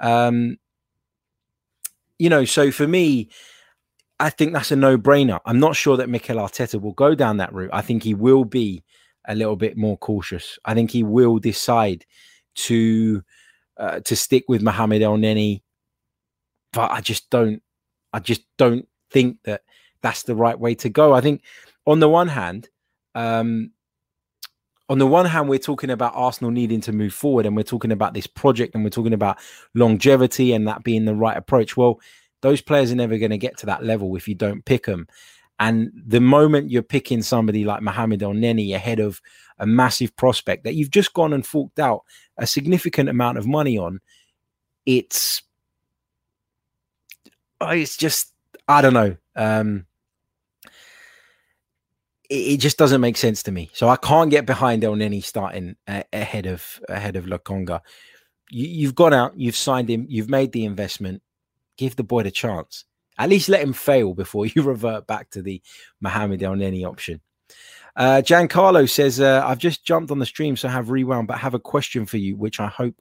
Um, 0.00 0.56
you 2.18 2.28
know, 2.28 2.44
so 2.44 2.70
for 2.70 2.86
me, 2.86 3.28
I 4.20 4.30
think 4.30 4.52
that's 4.52 4.70
a 4.70 4.76
no 4.76 4.96
brainer. 4.96 5.40
I'm 5.46 5.58
not 5.58 5.76
sure 5.76 5.96
that 5.96 6.08
Mikel 6.08 6.36
Arteta 6.36 6.80
will 6.80 6.92
go 6.92 7.14
down 7.14 7.38
that 7.38 7.52
route. 7.52 7.70
I 7.72 7.82
think 7.82 8.02
he 8.02 8.14
will 8.14 8.44
be 8.44 8.84
a 9.26 9.34
little 9.34 9.56
bit 9.56 9.76
more 9.76 9.96
cautious. 9.96 10.58
I 10.64 10.74
think 10.74 10.90
he 10.90 11.02
will 11.02 11.38
decide 11.38 12.04
to 12.54 13.22
uh, 13.76 14.00
to 14.00 14.16
stick 14.16 14.44
with 14.48 14.62
Mohamed 14.62 15.02
Elneny, 15.02 15.62
but 16.72 16.90
I 16.90 17.00
just 17.00 17.30
don't. 17.30 17.62
I 18.12 18.20
just 18.20 18.42
don't 18.58 18.86
think 19.10 19.38
that 19.44 19.62
that's 20.02 20.22
the 20.22 20.36
right 20.36 20.58
way 20.58 20.74
to 20.76 20.88
go. 20.88 21.12
I 21.12 21.20
think 21.20 21.42
on 21.86 22.00
the 22.00 22.08
one 22.08 22.28
hand, 22.28 22.68
um, 23.14 23.72
on 24.88 24.98
the 24.98 25.06
one 25.06 25.26
hand, 25.26 25.48
we're 25.48 25.58
talking 25.58 25.90
about 25.90 26.12
Arsenal 26.14 26.50
needing 26.50 26.80
to 26.82 26.92
move 26.92 27.14
forward, 27.14 27.46
and 27.46 27.56
we're 27.56 27.62
talking 27.62 27.92
about 27.92 28.14
this 28.14 28.26
project, 28.26 28.74
and 28.74 28.84
we're 28.84 28.90
talking 28.90 29.14
about 29.14 29.38
longevity 29.74 30.52
and 30.52 30.68
that 30.68 30.84
being 30.84 31.04
the 31.04 31.14
right 31.14 31.36
approach. 31.36 31.76
Well, 31.76 32.00
those 32.42 32.60
players 32.60 32.92
are 32.92 32.96
never 32.96 33.16
going 33.16 33.30
to 33.30 33.38
get 33.38 33.56
to 33.58 33.66
that 33.66 33.82
level 33.82 34.14
if 34.16 34.28
you 34.28 34.34
don't 34.34 34.64
pick 34.64 34.84
them. 34.84 35.08
And 35.58 35.92
the 35.94 36.20
moment 36.20 36.70
you're 36.70 36.82
picking 36.82 37.22
somebody 37.22 37.64
like 37.64 37.82
Mohamed 37.82 38.20
Elneny 38.20 38.74
ahead 38.74 38.98
of 38.98 39.20
a 39.58 39.66
massive 39.66 40.14
prospect 40.16 40.64
that 40.64 40.74
you've 40.74 40.90
just 40.90 41.12
gone 41.14 41.32
and 41.32 41.46
forked 41.46 41.78
out 41.78 42.02
a 42.36 42.46
significant 42.46 43.08
amount 43.08 43.38
of 43.38 43.46
money 43.46 43.78
on, 43.78 44.00
it's 44.84 45.42
oh, 47.60 47.70
it's 47.70 47.96
just 47.96 48.32
I 48.68 48.82
don't 48.82 48.94
know. 48.94 49.16
Um, 49.36 49.86
it, 52.30 52.34
it, 52.34 52.56
just 52.60 52.78
doesn't 52.78 53.00
make 53.00 53.16
sense 53.16 53.42
to 53.44 53.52
me. 53.52 53.70
So 53.74 53.88
I 53.88 53.96
can't 53.96 54.30
get 54.30 54.46
behind 54.46 54.82
Elneny 54.82 55.22
starting 55.22 55.76
ahead 55.86 56.46
of 56.46 56.80
ahead 56.88 57.16
of 57.16 57.26
Lokonga. 57.26 57.80
You, 58.50 58.66
you've 58.66 58.94
gone 58.94 59.12
out, 59.12 59.34
you've 59.36 59.56
signed 59.56 59.88
him, 59.88 60.06
you've 60.08 60.30
made 60.30 60.52
the 60.52 60.64
investment. 60.64 61.22
Give 61.76 61.94
the 61.96 62.04
boy 62.04 62.22
the 62.22 62.30
chance. 62.30 62.84
At 63.18 63.28
least 63.28 63.48
let 63.48 63.62
him 63.62 63.72
fail 63.72 64.14
before 64.14 64.46
you 64.54 64.62
revert 64.62 65.06
back 65.06 65.30
to 65.30 65.42
the 65.42 65.62
Mohamed 66.00 66.40
Elneny 66.40 66.86
option. 66.86 67.20
Uh, 67.96 68.20
Giancarlo 68.24 68.90
says, 68.90 69.20
uh, 69.20 69.44
I've 69.46 69.58
just 69.58 69.84
jumped 69.84 70.10
on 70.10 70.18
the 70.18 70.26
stream, 70.26 70.56
so 70.56 70.68
have 70.68 70.90
rewound, 70.90 71.28
but 71.28 71.38
have 71.38 71.54
a 71.54 71.60
question 71.60 72.06
for 72.06 72.16
you, 72.16 72.36
which 72.36 72.58
I 72.58 72.66
hope 72.66 72.96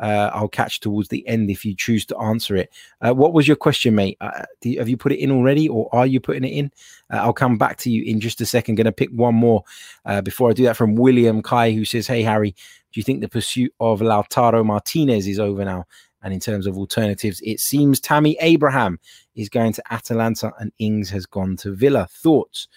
uh, 0.00 0.30
I'll 0.32 0.48
catch 0.48 0.80
towards 0.80 1.08
the 1.08 1.26
end 1.26 1.50
if 1.50 1.64
you 1.64 1.74
choose 1.74 2.06
to 2.06 2.18
answer 2.18 2.56
it. 2.56 2.72
Uh, 3.00 3.12
what 3.12 3.32
was 3.32 3.48
your 3.48 3.56
question, 3.56 3.94
mate? 3.94 4.16
Uh, 4.20 4.44
you, 4.62 4.78
have 4.78 4.88
you 4.88 4.96
put 4.96 5.12
it 5.12 5.18
in 5.18 5.30
already, 5.30 5.68
or 5.68 5.88
are 5.92 6.06
you 6.06 6.20
putting 6.20 6.44
it 6.44 6.52
in? 6.52 6.70
Uh, 7.12 7.16
I'll 7.16 7.32
come 7.32 7.58
back 7.58 7.78
to 7.78 7.90
you 7.90 8.04
in 8.04 8.20
just 8.20 8.40
a 8.40 8.46
second. 8.46 8.76
Going 8.76 8.84
to 8.84 8.92
pick 8.92 9.10
one 9.10 9.34
more 9.34 9.64
uh, 10.04 10.20
before 10.20 10.50
I 10.50 10.52
do 10.52 10.64
that 10.64 10.76
from 10.76 10.94
William 10.94 11.42
Kai, 11.42 11.72
who 11.72 11.84
says, 11.84 12.06
"Hey 12.06 12.22
Harry, 12.22 12.52
do 12.52 13.00
you 13.00 13.02
think 13.02 13.20
the 13.20 13.28
pursuit 13.28 13.74
of 13.80 14.00
Lautaro 14.00 14.64
Martinez 14.64 15.26
is 15.26 15.40
over 15.40 15.64
now?" 15.64 15.84
And 16.22 16.34
in 16.34 16.40
terms 16.40 16.66
of 16.66 16.76
alternatives, 16.76 17.40
it 17.44 17.60
seems 17.60 18.00
Tammy 18.00 18.36
Abraham 18.40 18.98
is 19.34 19.48
going 19.48 19.72
to 19.74 19.92
Atalanta 19.92 20.52
and 20.58 20.72
Ings 20.78 21.10
has 21.10 21.26
gone 21.26 21.56
to 21.58 21.74
Villa. 21.74 22.08
Thoughts? 22.10 22.68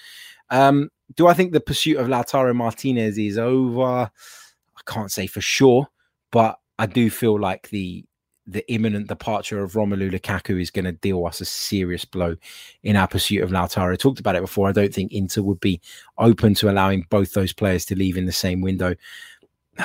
Um, 0.50 0.90
do 1.16 1.28
I 1.28 1.34
think 1.34 1.52
the 1.52 1.60
pursuit 1.60 1.98
of 1.98 2.08
Lautaro 2.08 2.56
Martinez 2.56 3.18
is 3.18 3.38
over? 3.38 3.84
I 3.84 4.82
can't 4.86 5.12
say 5.12 5.28
for 5.28 5.42
sure, 5.42 5.88
but 6.32 6.60
I 6.78 6.86
do 6.86 7.10
feel 7.10 7.40
like 7.40 7.70
the 7.70 8.06
the 8.48 8.70
imminent 8.72 9.08
departure 9.08 9.62
of 9.64 9.74
Romelu 9.74 10.12
Lukaku 10.12 10.60
is 10.60 10.72
going 10.72 10.86
to 10.86 10.92
deal 10.92 11.26
us 11.26 11.42
a 11.42 11.46
serious 11.46 12.06
blow 12.06 12.36
in 12.84 12.96
our 12.96 13.08
pursuit 13.08 13.44
of 13.44 13.52
Lautaro. 13.52 13.94
I 13.94 13.96
talked 13.96 14.20
about 14.20 14.36
it 14.36 14.42
before. 14.42 14.68
I 14.68 14.72
don't 14.72 14.94
think 14.94 15.14
Inter 15.14 15.44
would 15.44 15.60
be 15.60 15.80
open 16.18 16.56
to 16.56 16.70
allowing 16.70 17.06
both 17.10 17.34
those 17.34 17.54
players 17.54 17.86
to 17.86 17.96
leave 17.96 18.18
in 18.18 18.26
the 18.26 18.32
same 18.32 18.60
window. 18.60 18.96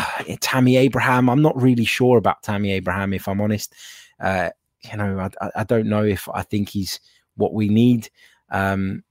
Tammy 0.40 0.76
Abraham, 0.76 1.28
I'm 1.28 1.42
not 1.42 1.60
really 1.60 1.84
sure 1.84 2.18
about 2.18 2.42
Tammy 2.42 2.72
Abraham, 2.72 3.12
if 3.12 3.28
I'm 3.28 3.40
honest. 3.40 3.74
Uh, 4.20 4.50
you 4.90 4.96
know, 4.96 5.28
I, 5.40 5.50
I, 5.56 5.64
don't 5.64 5.88
know 5.88 6.04
if 6.04 6.28
I 6.32 6.42
think 6.42 6.68
he's 6.68 7.00
what 7.36 7.52
we 7.52 7.68
need. 7.68 8.08
Um, 8.50 9.02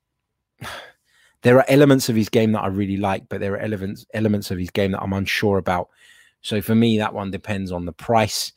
there 1.41 1.57
are 1.57 1.65
elements 1.67 2.09
of 2.09 2.15
his 2.15 2.29
game 2.29 2.53
that 2.53 2.63
I 2.63 2.67
really 2.67 2.97
like, 2.97 3.29
but 3.29 3.39
there 3.39 3.53
are 3.53 3.59
elements 3.59 4.05
elements 4.13 4.49
of 4.51 4.57
his 4.57 4.71
game 4.71 4.91
that 4.91 5.01
I'm 5.01 5.13
unsure 5.13 5.57
about. 5.57 5.89
So 6.41 6.61
for 6.61 6.75
me, 6.75 6.97
that 6.97 7.13
one 7.13 7.31
depends 7.31 7.71
on 7.71 7.85
the 7.85 7.93
price. 7.93 8.51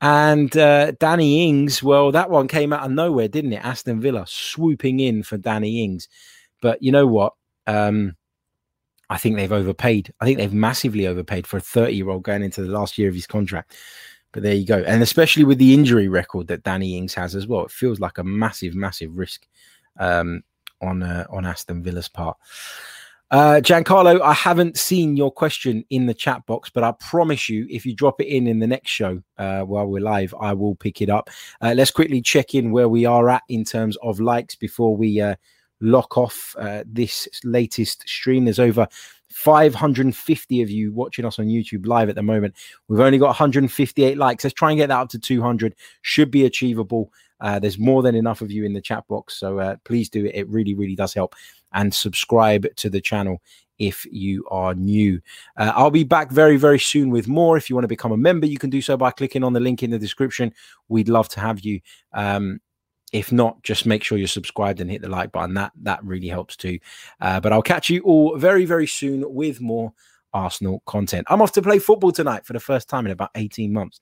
And 0.00 0.56
uh, 0.56 0.92
Danny 0.92 1.48
Ings, 1.48 1.82
well, 1.82 2.12
that 2.12 2.30
one 2.30 2.46
came 2.46 2.72
out 2.72 2.84
of 2.84 2.92
nowhere, 2.92 3.28
didn't 3.28 3.52
it? 3.52 3.64
Aston 3.64 4.00
Villa 4.00 4.24
swooping 4.28 5.00
in 5.00 5.22
for 5.22 5.36
Danny 5.36 5.82
Ings. 5.82 6.08
But 6.62 6.82
you 6.82 6.92
know 6.92 7.06
what? 7.06 7.32
Um, 7.66 8.16
I 9.10 9.16
think 9.16 9.36
they've 9.36 9.52
overpaid. 9.52 10.12
I 10.20 10.24
think 10.24 10.38
they've 10.38 10.52
massively 10.52 11.06
overpaid 11.06 11.46
for 11.46 11.56
a 11.56 11.60
30 11.60 11.94
year 11.94 12.10
old 12.10 12.22
going 12.22 12.42
into 12.42 12.62
the 12.62 12.70
last 12.70 12.98
year 12.98 13.08
of 13.08 13.14
his 13.14 13.26
contract. 13.26 13.74
But 14.32 14.42
there 14.42 14.54
you 14.54 14.66
go. 14.66 14.78
And 14.86 15.02
especially 15.02 15.44
with 15.44 15.58
the 15.58 15.72
injury 15.72 16.08
record 16.08 16.48
that 16.48 16.62
Danny 16.62 16.96
Ings 16.96 17.14
has 17.14 17.34
as 17.34 17.46
well, 17.46 17.64
it 17.64 17.70
feels 17.70 18.00
like 18.00 18.18
a 18.18 18.24
massive, 18.24 18.74
massive 18.74 19.16
risk 19.16 19.46
um, 19.98 20.42
on 20.82 21.02
uh, 21.02 21.26
on 21.30 21.46
Aston 21.46 21.82
Villa's 21.82 22.08
part. 22.08 22.36
Uh, 23.30 23.60
Giancarlo, 23.62 24.22
I 24.22 24.32
haven't 24.32 24.78
seen 24.78 25.14
your 25.14 25.30
question 25.30 25.84
in 25.90 26.06
the 26.06 26.14
chat 26.14 26.46
box, 26.46 26.70
but 26.70 26.82
I 26.82 26.92
promise 26.92 27.48
you, 27.48 27.66
if 27.68 27.84
you 27.84 27.94
drop 27.94 28.22
it 28.22 28.26
in 28.26 28.46
in 28.46 28.58
the 28.58 28.66
next 28.66 28.90
show 28.90 29.22
uh, 29.36 29.62
while 29.62 29.86
we're 29.86 30.02
live, 30.02 30.34
I 30.40 30.54
will 30.54 30.74
pick 30.74 31.02
it 31.02 31.10
up. 31.10 31.28
Uh, 31.60 31.74
let's 31.76 31.90
quickly 31.90 32.22
check 32.22 32.54
in 32.54 32.70
where 32.70 32.88
we 32.88 33.04
are 33.04 33.28
at 33.28 33.42
in 33.50 33.64
terms 33.64 33.96
of 34.02 34.18
likes 34.18 34.54
before 34.54 34.96
we 34.96 35.20
uh, 35.20 35.34
lock 35.80 36.16
off 36.16 36.54
uh, 36.58 36.84
this 36.86 37.28
latest 37.44 38.08
stream. 38.08 38.44
There's 38.44 38.58
over 38.58 38.88
550 39.30 40.62
of 40.62 40.70
you 40.70 40.92
watching 40.92 41.24
us 41.24 41.38
on 41.38 41.46
YouTube 41.46 41.86
live 41.86 42.08
at 42.08 42.14
the 42.14 42.22
moment. 42.22 42.54
We've 42.88 43.00
only 43.00 43.18
got 43.18 43.26
158 43.26 44.16
likes. 44.16 44.44
Let's 44.44 44.54
try 44.54 44.70
and 44.70 44.78
get 44.78 44.88
that 44.88 44.98
up 44.98 45.08
to 45.10 45.18
200. 45.18 45.74
Should 46.02 46.30
be 46.30 46.44
achievable. 46.44 47.12
Uh, 47.40 47.58
there's 47.58 47.78
more 47.78 48.02
than 48.02 48.14
enough 48.14 48.40
of 48.40 48.50
you 48.50 48.64
in 48.64 48.72
the 48.72 48.80
chat 48.80 49.06
box, 49.06 49.34
so 49.34 49.60
uh, 49.60 49.76
please 49.84 50.08
do 50.08 50.24
it. 50.24 50.34
It 50.34 50.48
really, 50.48 50.74
really 50.74 50.96
does 50.96 51.14
help. 51.14 51.34
And 51.72 51.94
subscribe 51.94 52.66
to 52.76 52.90
the 52.90 53.00
channel 53.00 53.40
if 53.78 54.04
you 54.10 54.44
are 54.50 54.74
new. 54.74 55.20
Uh, 55.56 55.72
I'll 55.74 55.90
be 55.90 56.04
back 56.04 56.32
very, 56.32 56.56
very 56.56 56.80
soon 56.80 57.10
with 57.10 57.28
more. 57.28 57.56
If 57.56 57.70
you 57.70 57.76
want 57.76 57.84
to 57.84 57.88
become 57.88 58.12
a 58.12 58.16
member, 58.16 58.46
you 58.46 58.58
can 58.58 58.70
do 58.70 58.82
so 58.82 58.96
by 58.96 59.12
clicking 59.12 59.44
on 59.44 59.52
the 59.52 59.60
link 59.60 59.82
in 59.82 59.90
the 59.90 59.98
description. 59.98 60.52
We'd 60.88 61.08
love 61.08 61.28
to 61.30 61.40
have 61.40 61.60
you. 61.60 61.80
Um, 62.12 62.60
if 63.12 63.32
not, 63.32 63.62
just 63.62 63.86
make 63.86 64.04
sure 64.04 64.18
you're 64.18 64.28
subscribed 64.28 64.80
and 64.80 64.90
hit 64.90 65.02
the 65.02 65.08
like 65.08 65.32
button. 65.32 65.54
That 65.54 65.72
that 65.82 66.04
really 66.04 66.28
helps 66.28 66.56
too. 66.56 66.78
Uh, 67.20 67.40
but 67.40 67.52
I'll 67.52 67.62
catch 67.62 67.90
you 67.90 68.02
all 68.02 68.36
very 68.36 68.64
very 68.64 68.86
soon 68.86 69.24
with 69.32 69.60
more 69.60 69.92
Arsenal 70.32 70.82
content. 70.86 71.26
I'm 71.30 71.42
off 71.42 71.52
to 71.52 71.62
play 71.62 71.78
football 71.78 72.12
tonight 72.12 72.44
for 72.44 72.52
the 72.52 72.60
first 72.60 72.88
time 72.88 73.06
in 73.06 73.12
about 73.12 73.30
18 73.34 73.72
months. 73.72 74.00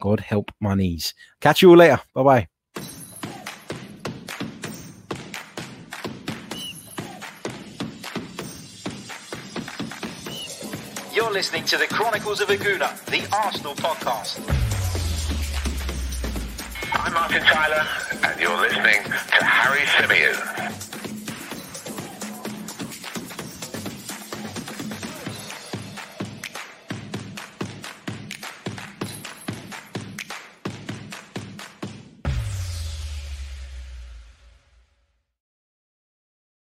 God 0.00 0.20
help 0.20 0.52
my 0.60 0.74
knees. 0.74 1.14
Catch 1.40 1.62
you 1.62 1.70
all 1.70 1.76
later. 1.76 2.00
Bye 2.14 2.22
bye. 2.22 2.48
You're 11.12 11.32
listening 11.32 11.64
to 11.64 11.78
the 11.78 11.86
Chronicles 11.86 12.40
of 12.40 12.50
a 12.50 12.56
Gooner, 12.56 13.04
the 13.06 13.26
Arsenal 13.34 13.74
podcast. 13.74 14.38
I'm 16.92 17.12
Martin 17.12 17.42
Tyler, 17.42 17.86
and 18.24 18.40
you're 18.40 18.60
listening 18.60 19.02
to 19.04 19.44
Harry 19.44 19.80
Symeou. 19.86 20.85